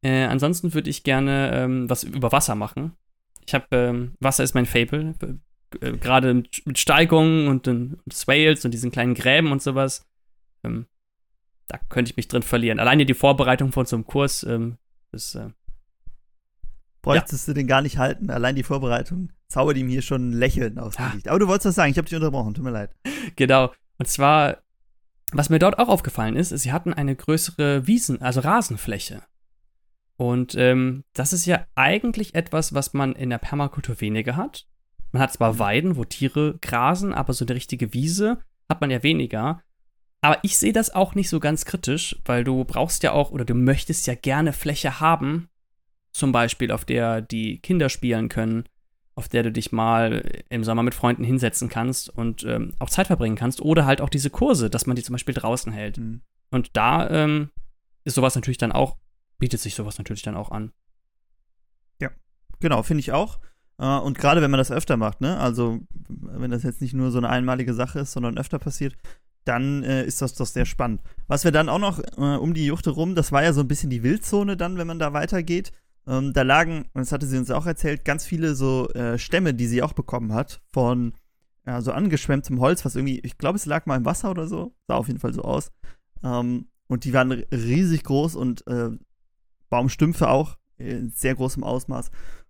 [0.03, 2.93] Äh, ansonsten würde ich gerne ähm, was über Wasser machen.
[3.47, 5.15] Ich habe, ähm, Wasser ist mein Fable.
[5.81, 10.07] Äh, Gerade mit, mit Steigungen und, und Swales und diesen kleinen Gräben und sowas.
[10.63, 10.85] Ähm,
[11.67, 12.79] da könnte ich mich drin verlieren.
[12.79, 14.77] Alleine die Vorbereitung von so einem Kurs ähm,
[15.11, 15.49] ist, äh,
[17.01, 18.29] Bräuchtest du den gar nicht halten.
[18.29, 21.07] Allein die Vorbereitung zaubert ihm hier schon ein Lächeln aufs Ah.
[21.07, 21.27] Gesicht.
[21.27, 22.91] Aber du wolltest was sagen, ich habe dich unterbrochen, tut mir leid.
[23.35, 23.71] Genau.
[23.97, 24.57] Und zwar,
[25.33, 29.23] was mir dort auch aufgefallen ist, ist, sie hatten eine größere Wiesen, also Rasenfläche.
[30.17, 34.67] Und ähm, das ist ja eigentlich etwas, was man in der Permakultur weniger hat.
[35.11, 39.01] Man hat zwar Weiden, wo Tiere grasen, aber so eine richtige Wiese hat man ja
[39.01, 39.61] weniger.
[40.21, 43.45] Aber ich sehe das auch nicht so ganz kritisch, weil du brauchst ja auch oder
[43.45, 45.49] du möchtest ja gerne Fläche haben,
[46.11, 48.65] zum Beispiel auf der die Kinder spielen können,
[49.19, 53.07] auf der du dich mal im Sommer mit Freunden hinsetzen kannst und ähm, auch Zeit
[53.07, 53.61] verbringen kannst.
[53.61, 55.97] Oder halt auch diese Kurse, dass man die zum Beispiel draußen hält.
[55.97, 56.21] Mhm.
[56.49, 57.49] Und da ähm,
[58.05, 58.97] ist sowas natürlich dann auch,
[59.37, 60.71] bietet sich sowas natürlich dann auch an.
[62.59, 63.39] Genau, finde ich auch.
[63.77, 65.37] Äh, Und gerade wenn man das öfter macht, ne?
[65.37, 68.95] Also, wenn das jetzt nicht nur so eine einmalige Sache ist, sondern öfter passiert,
[69.45, 71.01] dann äh, ist das doch sehr spannend.
[71.27, 73.67] Was wir dann auch noch äh, um die Juchte rum, das war ja so ein
[73.67, 75.71] bisschen die Wildzone dann, wenn man da weitergeht.
[76.09, 79.53] Ähm, da lagen, und das hatte sie uns auch erzählt, ganz viele so äh, Stämme,
[79.53, 81.13] die sie auch bekommen hat, von
[81.67, 84.73] ja, so angeschwemmtem Holz, was irgendwie, ich glaube, es lag mal im Wasser oder so.
[84.87, 85.71] Sah auf jeden Fall so aus.
[86.23, 88.89] Ähm, und die waren riesig groß und äh,
[89.69, 92.09] Baumstümpfe auch in sehr großem Ausmaß.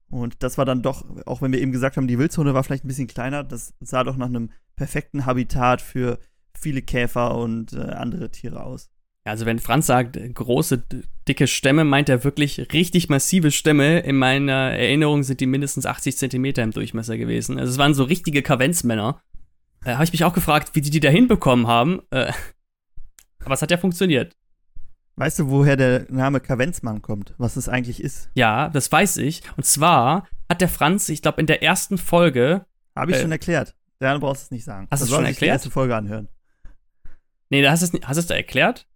[0.09, 2.85] Und das war dann doch, auch wenn wir eben gesagt haben, die Wildzone war vielleicht
[2.85, 6.17] ein bisschen kleiner, das sah doch nach einem perfekten Habitat für
[6.53, 8.89] viele Käfer und äh, andere Tiere aus.
[9.29, 10.83] Also wenn Franz sagt, große,
[11.27, 13.99] dicke Stämme, meint er wirklich richtig massive Stämme.
[13.99, 17.59] In meiner Erinnerung sind die mindestens 80 Zentimeter im Durchmesser gewesen.
[17.59, 19.21] Also es waren so richtige Kavenzmänner.
[19.85, 22.01] Äh, Habe ich mich auch gefragt, wie die die da hinbekommen haben.
[22.11, 22.31] Äh,
[23.45, 24.35] aber es hat ja funktioniert.
[25.15, 27.33] Weißt du, woher der Name Kavenzmann kommt?
[27.37, 28.29] Was es eigentlich ist?
[28.35, 29.41] Ja, das weiß ich.
[29.57, 32.65] Und zwar hat der Franz, ich glaube, in der ersten Folge.
[32.95, 33.75] Habe ich Äh, schon erklärt.
[34.01, 34.87] Ja, du brauchst es nicht sagen.
[34.89, 35.55] Hast du es schon sich die erklärt?
[35.55, 36.29] erste Folge anhören.
[37.49, 38.87] Nee, du hast es, hast es da erklärt?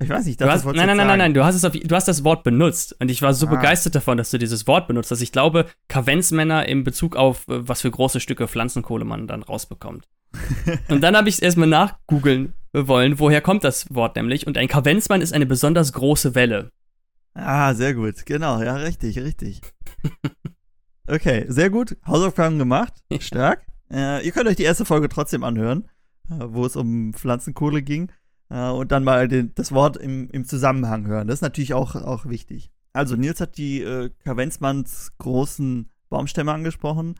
[0.00, 1.44] Ich weiß nicht, ich Du dachte, hast, das nein, nein, du nein, nein, nein, du
[1.44, 2.94] hast, es auf, du hast das Wort benutzt.
[3.00, 3.50] Und ich war so Ah.
[3.50, 7.66] begeistert davon, dass du dieses Wort benutzt, dass ich glaube, Kavenzmänner in Bezug auf, äh,
[7.68, 10.08] was für große Stücke Pflanzenkohle man dann rausbekommt.
[10.88, 14.46] und dann habe ich erstmal nachgoogeln wollen, woher kommt das Wort nämlich.
[14.46, 16.70] Und ein Kavenzmann ist eine besonders große Welle.
[17.34, 18.26] Ah, sehr gut.
[18.26, 19.60] Genau, ja, richtig, richtig.
[21.06, 21.96] okay, sehr gut.
[22.06, 22.92] Hausaufgaben gemacht.
[23.20, 23.62] Stark.
[23.92, 25.88] Äh, ihr könnt euch die erste Folge trotzdem anhören,
[26.30, 28.12] äh, wo es um Pflanzenkohle ging.
[28.50, 31.26] Äh, und dann mal den, das Wort im, im Zusammenhang hören.
[31.28, 32.70] Das ist natürlich auch, auch wichtig.
[32.92, 37.14] Also, Nils hat die äh, Kavenzmanns großen Baumstämme angesprochen.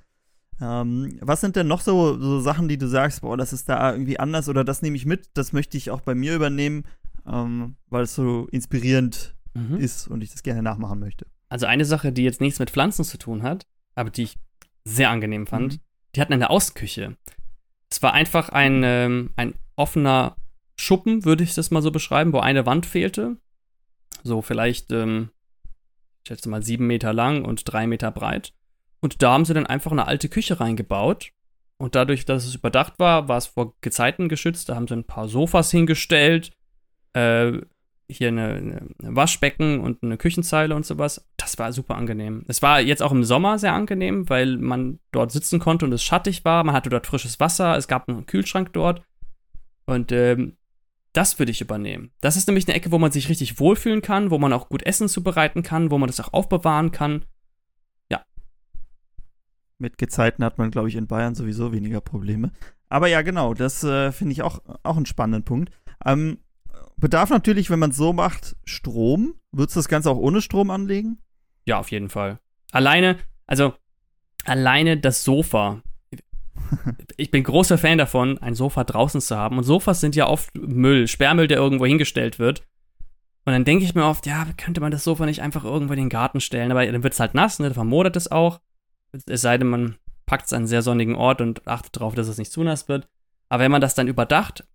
[0.60, 3.92] Ähm, was sind denn noch so, so Sachen, die du sagst, boah, das ist da
[3.92, 6.84] irgendwie anders oder das nehme ich mit, das möchte ich auch bei mir übernehmen,
[7.26, 9.76] ähm, weil es so inspirierend Mhm.
[9.78, 11.26] ist und ich das gerne nachmachen möchte.
[11.48, 14.36] Also eine Sache, die jetzt nichts mit Pflanzen zu tun hat, aber die ich
[14.84, 15.78] sehr angenehm fand, Mhm.
[16.14, 17.16] die hatten eine Außenküche.
[17.90, 20.36] Es war einfach ein, ähm, ein offener
[20.80, 23.36] Schuppen, würde ich das mal so beschreiben, wo eine Wand fehlte.
[24.22, 25.30] So vielleicht, ähm,
[26.22, 28.52] ich schätze mal, sieben Meter lang und drei Meter breit.
[29.00, 31.30] Und da haben sie dann einfach eine alte Küche reingebaut.
[31.78, 34.68] Und dadurch, dass es überdacht war, war es vor Gezeiten geschützt.
[34.68, 36.50] Da haben sie ein paar Sofas hingestellt,
[37.12, 37.52] äh,
[38.10, 41.28] hier eine, eine Waschbecken und eine Küchenzeile und sowas.
[41.36, 42.44] Das war super angenehm.
[42.48, 46.02] Es war jetzt auch im Sommer sehr angenehm, weil man dort sitzen konnte und es
[46.02, 46.64] schattig war.
[46.64, 47.76] Man hatte dort frisches Wasser.
[47.76, 49.02] Es gab einen Kühlschrank dort.
[49.86, 50.57] Und ähm,
[51.12, 52.10] das würde ich übernehmen.
[52.20, 54.82] Das ist nämlich eine Ecke, wo man sich richtig wohlfühlen kann, wo man auch gut
[54.84, 57.24] Essen zubereiten kann, wo man das auch aufbewahren kann.
[59.78, 62.50] Mit Gezeiten hat man, glaube ich, in Bayern sowieso weniger Probleme.
[62.88, 65.70] Aber ja, genau, das äh, finde ich auch, auch einen spannenden Punkt.
[66.04, 66.38] Ähm,
[66.96, 69.34] bedarf natürlich, wenn man es so macht, Strom.
[69.52, 71.18] Würdest du das Ganze auch ohne Strom anlegen?
[71.64, 72.40] Ja, auf jeden Fall.
[72.72, 73.72] Alleine, also
[74.44, 75.82] alleine das Sofa.
[77.16, 79.58] Ich bin großer Fan davon, ein Sofa draußen zu haben.
[79.58, 82.62] Und Sofas sind ja oft Müll, Sperrmüll, der irgendwo hingestellt wird.
[83.44, 85.98] Und dann denke ich mir oft, ja, könnte man das Sofa nicht einfach irgendwo in
[85.98, 86.70] den Garten stellen?
[86.70, 87.66] Aber dann wird es halt nass, ne?
[87.66, 88.60] Dann vermodert es auch.
[89.26, 89.96] Es sei denn, man
[90.26, 92.88] packt es an einen sehr sonnigen Ort und achtet darauf, dass es nicht zu nass
[92.88, 93.08] wird.
[93.48, 94.66] Aber wenn man das dann überdacht,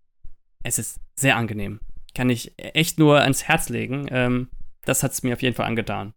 [0.63, 1.79] es ist sehr angenehm.
[2.15, 4.07] Kann ich echt nur ans Herz legen.
[4.09, 4.49] Ähm,
[4.85, 6.13] das hat es mir auf jeden Fall angetan.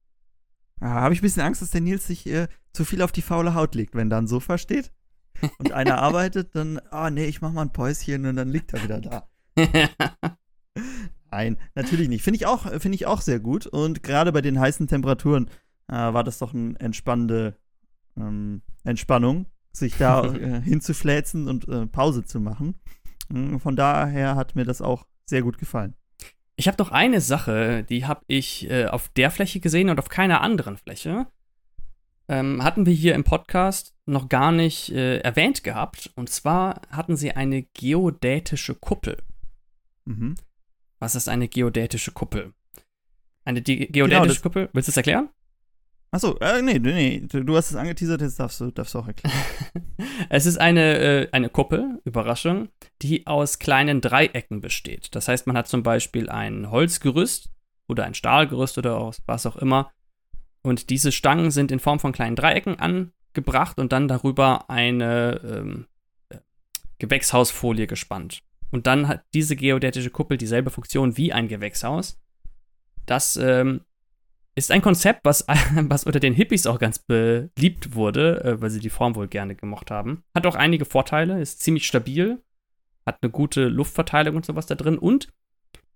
[0.81, 3.23] Ja, Habe ich ein bisschen Angst, dass der Nils sich äh, zu viel auf die
[3.23, 4.93] faule Haut legt, wenn da ein Sofa steht
[5.59, 8.83] und einer arbeitet, dann, ah nee, ich mach mal ein Päuschen und dann liegt er
[8.83, 9.29] wieder da.
[11.31, 12.23] Nein, natürlich nicht.
[12.23, 13.67] Finde ich, auch, find ich auch sehr gut.
[13.67, 15.51] Und gerade bei den heißen Temperaturen
[15.89, 17.57] äh, war das doch eine entspannende
[18.17, 22.81] ähm, Entspannung, sich da äh, hinzufläzen und äh, Pause zu machen.
[23.29, 25.95] Mm, Von daher hat mir das auch sehr gut gefallen.
[26.57, 30.09] Ich habe noch eine Sache, die habe ich äh, auf der Fläche gesehen und auf
[30.09, 31.27] keiner anderen Fläche.
[32.29, 36.11] Ähm, hatten wir hier im Podcast noch gar nicht äh, erwähnt gehabt.
[36.17, 39.19] Und zwar hatten sie eine geodätische Kuppel.
[40.05, 40.35] Mhm.
[40.99, 42.53] Was ist eine geodätische Kuppel?
[43.45, 45.29] Eine di- geodätische das- Kuppel, willst du es erklären?
[46.13, 49.37] Achso, äh, nee, nee, du hast es angeteasert, jetzt darfst du, darfst du auch erklären.
[50.29, 52.69] Es ist eine, äh, eine Kuppel, Überraschung,
[53.03, 55.15] die aus kleinen Dreiecken besteht.
[55.15, 57.51] Das heißt, man hat zum Beispiel ein Holzgerüst
[57.89, 59.93] oder ein Stahlgerüst oder aus was auch immer.
[60.67, 65.87] Und diese Stangen sind in Form von kleinen Dreiecken angebracht und dann darüber eine ähm,
[66.29, 66.39] äh,
[66.99, 68.43] Gewächshausfolie gespannt.
[68.73, 72.21] Und dann hat diese geodätische Kuppel dieselbe Funktion wie ein Gewächshaus.
[73.07, 73.83] Das ähm,
[74.57, 78.81] ist ein Konzept, was, was unter den Hippies auch ganz beliebt wurde, äh, weil sie
[78.81, 80.25] die Form wohl gerne gemocht haben.
[80.35, 82.43] Hat auch einige Vorteile, ist ziemlich stabil,
[83.07, 85.29] hat eine gute Luftverteilung und sowas da drin und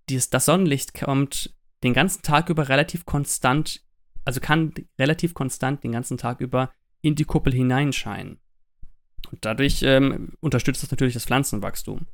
[0.09, 3.83] dieses, das Sonnenlicht kommt den ganzen Tag über relativ konstant,
[4.25, 6.71] also kann relativ konstant den ganzen Tag über
[7.03, 8.39] in die Kuppel hineinscheinen.
[9.31, 12.07] Und dadurch ähm, unterstützt das natürlich das Pflanzenwachstum.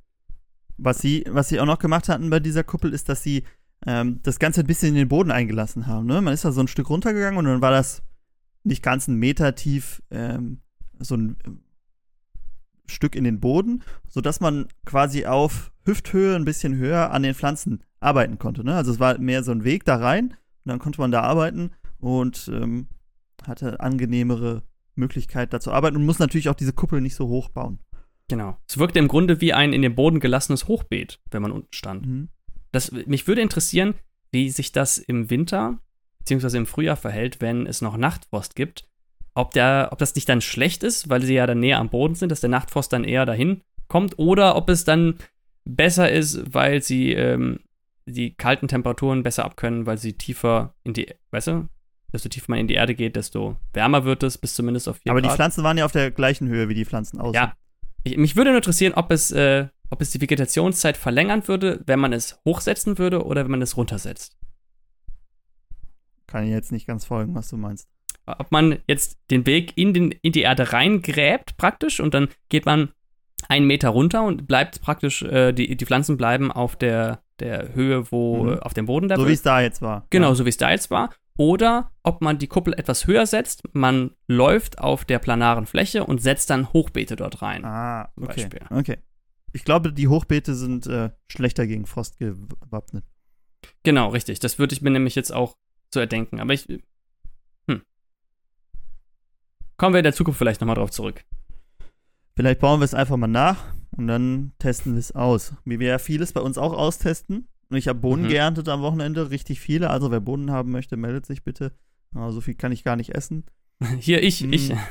[0.77, 3.45] Was sie, was sie auch noch gemacht hatten bei dieser Kuppel, ist, dass sie
[3.87, 6.07] ähm, das Ganze ein bisschen in den Boden eingelassen haben.
[6.07, 6.21] Ne?
[6.21, 8.03] Man ist da so ein Stück runtergegangen und dann war das
[8.65, 10.61] nicht ganz einen Meter tief ähm,
[10.99, 11.51] so ein äh,
[12.91, 17.83] Stück in den Boden, sodass man quasi auf Hüfthöhe ein bisschen höher an den Pflanzen
[18.01, 18.65] arbeiten konnte.
[18.65, 18.75] Ne?
[18.75, 20.37] Also es war mehr so ein Weg da rein und
[20.71, 22.89] dann konnte man da arbeiten und ähm,
[23.45, 24.63] hatte angenehmere
[24.95, 27.81] Möglichkeit da zu arbeiten und muss natürlich auch diese Kuppel nicht so hoch bauen.
[28.29, 28.57] Genau.
[28.69, 32.07] Es wirkte im Grunde wie ein in den Boden gelassenes Hochbeet, wenn man unten stand.
[32.07, 32.29] Mhm.
[32.73, 33.95] Das, mich würde interessieren,
[34.33, 35.79] wie sich das im Winter
[36.21, 36.57] bzw.
[36.57, 38.89] im Frühjahr verhält, wenn es noch Nachtfrost gibt.
[39.35, 42.15] Ob, der, ob das nicht dann schlecht ist, weil sie ja dann näher am Boden
[42.15, 45.19] sind, dass der Nachtfrost dann eher dahin kommt, oder ob es dann
[45.65, 47.61] besser ist, weil sie ähm,
[48.07, 51.69] die kalten Temperaturen besser abkönnen, weil sie tiefer in die, weißt du,
[52.13, 55.11] desto tiefer man in die Erde geht, desto wärmer wird es, bis zumindest auf 4
[55.13, 55.37] Aber die Grad.
[55.37, 57.35] Pflanzen waren ja auf der gleichen Höhe wie die Pflanzen außen.
[57.35, 57.55] Ja.
[58.05, 61.99] Ich, mich würde nur interessieren, ob es, äh, ob es die Vegetationszeit verlängern würde, wenn
[61.99, 64.37] man es hochsetzen würde oder wenn man es runtersetzt.
[66.27, 67.89] Kann ich jetzt nicht ganz folgen, was du meinst.
[68.27, 72.67] Ob man jetzt den Weg in, den, in die Erde reingräbt praktisch und dann geht
[72.67, 72.91] man
[73.49, 78.11] einen Meter runter und bleibt praktisch, äh, die, die Pflanzen bleiben auf der, der Höhe,
[78.11, 78.53] wo Mhm.
[78.55, 80.07] äh, auf dem Boden der So wie es da jetzt war.
[80.11, 80.35] Genau, Ja.
[80.35, 81.11] so wie es da jetzt war.
[81.37, 86.23] Oder ob man die Kuppel etwas höher setzt, man läuft auf der planaren Fläche und
[86.23, 87.65] setzt dann Hochbeete dort rein.
[87.65, 88.43] Ah, okay.
[88.43, 88.61] Beispiel.
[88.71, 88.99] Okay.
[89.53, 93.05] Ich glaube, die Hochbeete sind äh, schlechter gegen Frost gewappnet.
[93.83, 94.39] Genau, richtig.
[94.41, 95.57] Das würde ich mir nämlich jetzt auch
[95.93, 96.41] so erdenken.
[96.41, 96.67] Aber ich.
[97.69, 97.83] Hm.
[99.77, 101.25] Kommen wir in der Zukunft vielleicht nochmal drauf zurück.
[102.35, 105.55] Vielleicht bauen wir es einfach mal nach und dann testen wir es aus.
[105.65, 107.49] Wie wir ja vieles bei uns auch austesten.
[107.69, 108.29] Und ich habe Bohnen Mhm.
[108.29, 109.91] geerntet am Wochenende, richtig viele.
[109.91, 111.73] Also wer Bohnen haben möchte, meldet sich bitte.
[112.15, 113.45] Aber so viel kann ich gar nicht essen.
[114.01, 114.53] Hier, ich, Hm.
[114.53, 114.73] ich.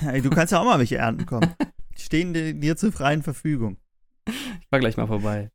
[0.00, 1.52] Hey, du kannst ja auch mal welche ernten kommen.
[1.98, 3.76] Die stehen dir, dir zur freien Verfügung.
[4.28, 5.50] Ich war gleich mal vorbei.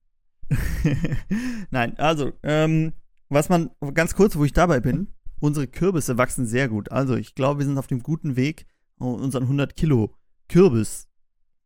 [1.71, 2.93] Nein, also, ähm,
[3.29, 5.07] was man, ganz kurz, wo ich dabei bin,
[5.39, 6.91] unsere Kürbisse wachsen sehr gut.
[6.91, 8.65] Also, ich glaube, wir sind auf dem guten Weg,
[8.97, 10.13] unseren 100 Kilo
[10.49, 11.07] Kürbis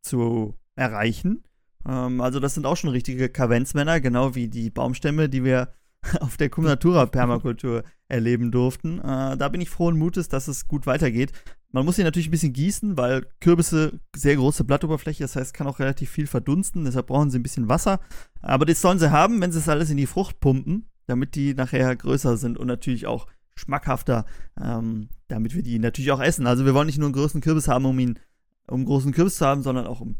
[0.02, 1.42] zu erreichen.
[1.86, 5.68] Ähm, also, das sind auch schon richtige Kavenzmänner, genau wie die Baumstämme, die wir
[6.20, 8.98] auf der Kumnatura Permakultur erleben durften.
[8.98, 11.32] Äh, da bin ich frohen Mutes, dass es gut weitergeht.
[11.70, 15.66] Man muss sie natürlich ein bisschen gießen, weil Kürbisse sehr große Blattoberfläche, das heißt, kann
[15.66, 17.98] auch relativ viel verdunsten, deshalb brauchen sie ein bisschen Wasser.
[18.40, 21.54] Aber das sollen sie haben, wenn sie es alles in die Frucht pumpen, damit die
[21.54, 23.26] nachher größer sind und natürlich auch
[23.56, 24.24] schmackhafter,
[24.60, 26.46] ähm, damit wir die natürlich auch essen.
[26.46, 28.20] Also wir wollen nicht nur einen großen Kürbis haben, um ihn,
[28.68, 30.16] um großen Kürbis zu haben, sondern auch um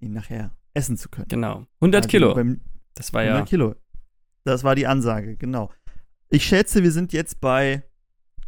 [0.00, 1.28] ihn nachher essen zu können.
[1.28, 1.66] Genau.
[1.80, 2.34] 100 Also Kilo.
[2.34, 2.60] Beim
[2.94, 3.46] Das war 100 ja.
[3.46, 3.74] Kilo.
[4.44, 5.72] Das war die Ansage, genau.
[6.28, 7.82] Ich schätze, wir sind jetzt bei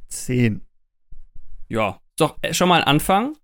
[0.08, 0.62] 10.
[1.68, 3.34] Ja, doch schon mal ein Anfang.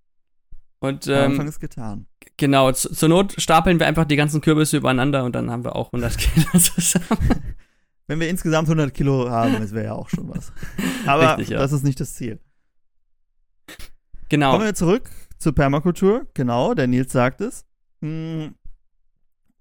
[0.81, 2.07] Und, ähm, Anfang ist getan.
[2.37, 5.77] Genau, zu, zur Not stapeln wir einfach die ganzen Kürbisse übereinander und dann haben wir
[5.77, 7.55] auch 100 Kilo zusammen.
[8.07, 10.53] Wenn wir insgesamt 100 Kilo haben, das wäre ja auch schon was.
[11.07, 11.59] Aber Richtig, ja.
[11.59, 12.39] das ist nicht das Ziel.
[14.29, 14.53] Genau.
[14.53, 16.27] Kommen wir zurück zur Permakultur.
[16.35, 17.65] Genau, der Nils sagt es.
[18.01, 18.49] Mm,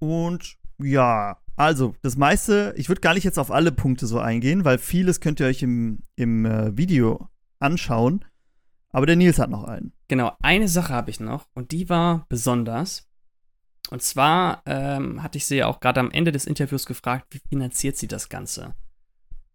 [0.03, 4.65] Und ja, also das meiste, ich würde gar nicht jetzt auf alle Punkte so eingehen,
[4.65, 7.29] weil vieles könnt ihr euch im, im äh, Video
[7.59, 8.25] anschauen.
[8.89, 9.93] Aber der Nils hat noch einen.
[10.09, 13.07] Genau, eine Sache habe ich noch und die war besonders.
[13.91, 17.39] Und zwar ähm, hatte ich sie ja auch gerade am Ende des Interviews gefragt, wie
[17.47, 18.75] finanziert sie das Ganze?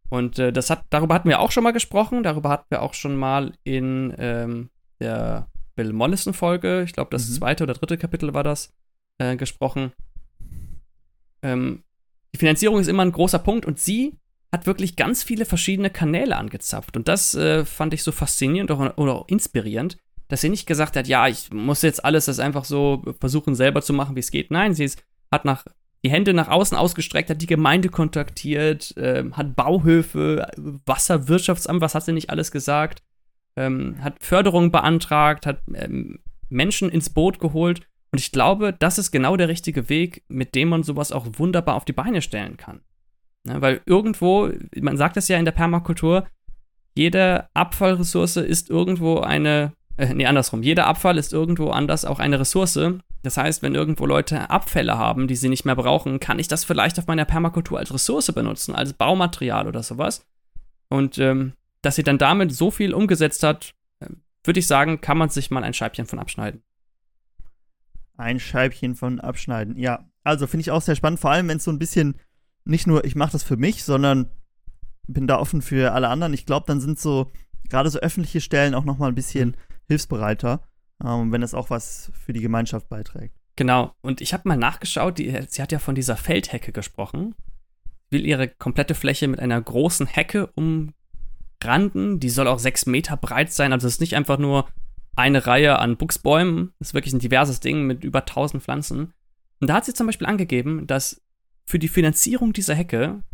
[0.08, 2.94] Und äh, das hat, darüber hatten wir auch schon mal gesprochen, darüber hatten wir auch
[2.94, 7.34] schon mal in ähm, der Bill Mollison-Folge, ich glaube das Mhm.
[7.34, 8.72] zweite oder dritte Kapitel war das,
[9.18, 9.92] äh, gesprochen.
[11.42, 11.82] Ähm,
[12.34, 14.18] die Finanzierung ist immer ein großer Punkt und sie
[14.52, 16.96] hat wirklich ganz viele verschiedene Kanäle angezapft.
[16.96, 20.96] Und das äh, fand ich so faszinierend oder, oder auch inspirierend, dass sie nicht gesagt
[20.96, 24.30] hat, ja, ich muss jetzt alles das einfach so versuchen selber zu machen, wie es
[24.30, 24.50] geht.
[24.50, 25.64] Nein, sie ist, hat nach,
[26.04, 32.04] die Hände nach außen ausgestreckt, hat die Gemeinde kontaktiert, ähm, hat Bauhöfe, Wasserwirtschaftsamt, was hat
[32.04, 33.02] sie nicht alles gesagt,
[33.56, 37.87] ähm, hat Förderung beantragt, hat ähm, Menschen ins Boot geholt.
[38.10, 41.74] Und ich glaube, das ist genau der richtige Weg, mit dem man sowas auch wunderbar
[41.74, 42.80] auf die Beine stellen kann.
[43.44, 44.50] Ne, weil irgendwo,
[44.80, 46.26] man sagt es ja in der Permakultur,
[46.94, 52.40] jede Abfallressource ist irgendwo eine, äh, nee, andersrum, jeder Abfall ist irgendwo anders auch eine
[52.40, 52.78] Ressource.
[53.22, 56.64] Das heißt, wenn irgendwo Leute Abfälle haben, die sie nicht mehr brauchen, kann ich das
[56.64, 60.26] vielleicht auf meiner Permakultur als Ressource benutzen, als Baumaterial oder sowas.
[60.88, 61.52] Und ähm,
[61.82, 64.06] dass sie dann damit so viel umgesetzt hat, äh,
[64.44, 66.62] würde ich sagen, kann man sich mal ein Scheibchen von abschneiden.
[68.18, 69.78] Ein Scheibchen von abschneiden.
[69.78, 72.16] Ja, also finde ich auch sehr spannend, vor allem wenn es so ein bisschen
[72.64, 74.28] nicht nur, ich mache das für mich, sondern
[75.06, 76.34] bin da offen für alle anderen.
[76.34, 77.30] Ich glaube, dann sind so
[77.70, 79.56] gerade so öffentliche Stellen auch noch mal ein bisschen
[79.86, 80.60] hilfsbereiter,
[81.02, 83.34] ähm, wenn es auch was für die Gemeinschaft beiträgt.
[83.56, 83.92] Genau.
[84.02, 87.34] Und ich habe mal nachgeschaut, die, sie hat ja von dieser Feldhecke gesprochen.
[88.10, 92.20] Will ihre komplette Fläche mit einer großen Hecke umranden.
[92.20, 93.72] Die soll auch sechs Meter breit sein.
[93.72, 94.68] Also es ist nicht einfach nur
[95.18, 96.72] eine Reihe an Buchsbäumen.
[96.78, 99.12] Es ist wirklich ein diverses Ding mit über 1000 Pflanzen.
[99.60, 101.20] Und da hat sie zum Beispiel angegeben, dass
[101.66, 103.24] für die Finanzierung dieser Hecke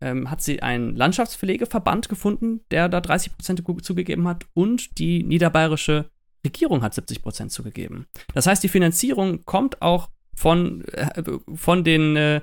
[0.00, 4.46] ähm, hat sie einen Landschaftspflegeverband gefunden, der da 30 Prozent zugegeben hat.
[4.52, 6.10] Und die niederbayerische
[6.44, 8.06] Regierung hat 70 Prozent zugegeben.
[8.34, 11.22] Das heißt, die Finanzierung kommt auch von, äh,
[11.54, 12.40] von, den, äh,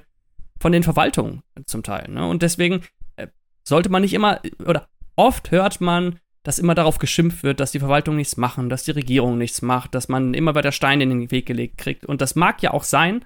[0.62, 2.10] von den Verwaltungen zum Teil.
[2.10, 2.26] Ne?
[2.26, 2.82] Und deswegen
[3.18, 3.28] äh,
[3.66, 4.88] sollte man nicht immer, oder
[5.18, 8.92] oft hört man, dass immer darauf geschimpft wird, dass die Verwaltung nichts machen, dass die
[8.92, 12.06] Regierung nichts macht, dass man immer weiter Steine in den Weg gelegt kriegt.
[12.06, 13.26] Und das mag ja auch sein,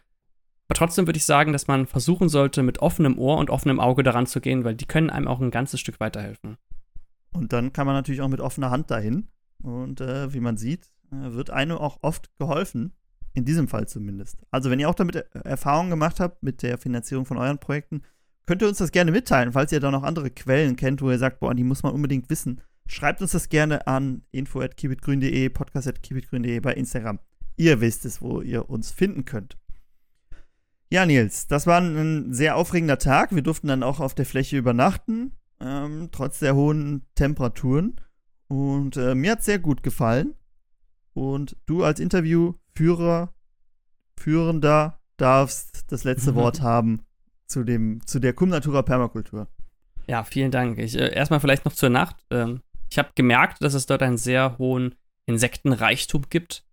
[0.70, 4.04] aber trotzdem würde ich sagen, dass man versuchen sollte, mit offenem Ohr und offenem Auge
[4.04, 6.56] daran zu gehen, weil die können einem auch ein ganzes Stück weiterhelfen.
[7.34, 9.28] Und dann kann man natürlich auch mit offener Hand dahin.
[9.62, 12.94] Und äh, wie man sieht, äh, wird einem auch oft geholfen.
[13.34, 14.38] In diesem Fall zumindest.
[14.50, 18.02] Also, wenn ihr auch damit äh, Erfahrungen gemacht habt mit der Finanzierung von euren Projekten,
[18.46, 21.20] könnt ihr uns das gerne mitteilen, falls ihr da noch andere Quellen kennt, wo ihr
[21.20, 22.62] sagt, boah, die muss man unbedingt wissen.
[22.92, 27.20] Schreibt uns das gerne an info.kibitgrün.de, podcast.kibitgrün.de bei Instagram.
[27.56, 29.60] Ihr wisst es, wo ihr uns finden könnt.
[30.90, 33.36] Ja, Nils, das war ein sehr aufregender Tag.
[33.36, 38.02] Wir durften dann auch auf der Fläche übernachten, ähm, trotz der hohen Temperaturen.
[38.48, 40.34] Und äh, mir hat es sehr gut gefallen.
[41.14, 43.36] Und du als Interviewführer,
[44.18, 46.34] Führender, darfst das letzte.
[46.36, 47.04] Wort haben
[47.46, 49.48] zu, dem, zu der Cum Natura Permakultur.
[50.08, 50.80] Ja, vielen Dank.
[50.80, 52.16] Ich, äh, erstmal vielleicht noch zur Nacht.
[52.32, 56.64] Ähm, ich habe gemerkt, dass es dort einen sehr hohen Insektenreichtum gibt.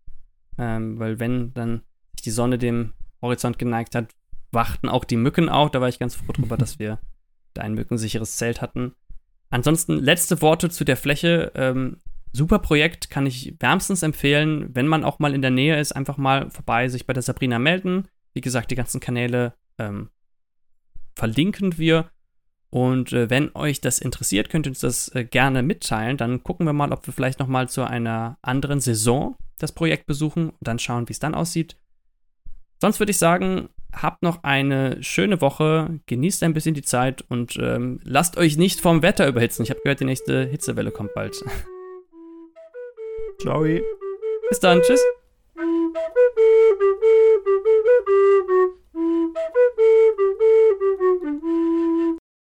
[0.59, 1.83] Ähm, weil wenn dann
[2.17, 4.09] sich die Sonne dem Horizont geneigt hat,
[4.51, 5.71] wachten auch die Mücken auf.
[5.71, 6.99] Da war ich ganz froh drüber, dass wir
[7.55, 8.95] da ein mückensicheres Zelt hatten.
[9.51, 11.53] Ansonsten letzte Worte zu der Fläche.
[11.55, 11.99] Ähm,
[12.33, 14.75] super Projekt, kann ich wärmstens empfehlen.
[14.75, 17.59] Wenn man auch mal in der Nähe ist, einfach mal vorbei sich bei der Sabrina
[17.59, 18.09] melden.
[18.33, 20.11] Wie gesagt, die ganzen Kanäle ähm,
[21.15, 22.11] verlinken wir.
[22.77, 26.19] Und äh, wenn euch das interessiert, könnt ihr uns das äh, gerne mitteilen.
[26.19, 30.51] Dann gucken wir mal, ob wir vielleicht nochmal zu einer anderen Saison das Projekt besuchen
[30.51, 31.79] und dann schauen, wie es dann aussieht.
[32.79, 37.57] Sonst würde ich sagen, habt noch eine schöne Woche, genießt ein bisschen die Zeit und
[37.59, 39.63] ähm, lasst euch nicht vom Wetter überhitzen.
[39.63, 41.35] Ich habe gehört, die nächste Hitzewelle kommt bald.
[43.41, 43.63] Ciao.
[44.51, 45.01] Bis dann, tschüss.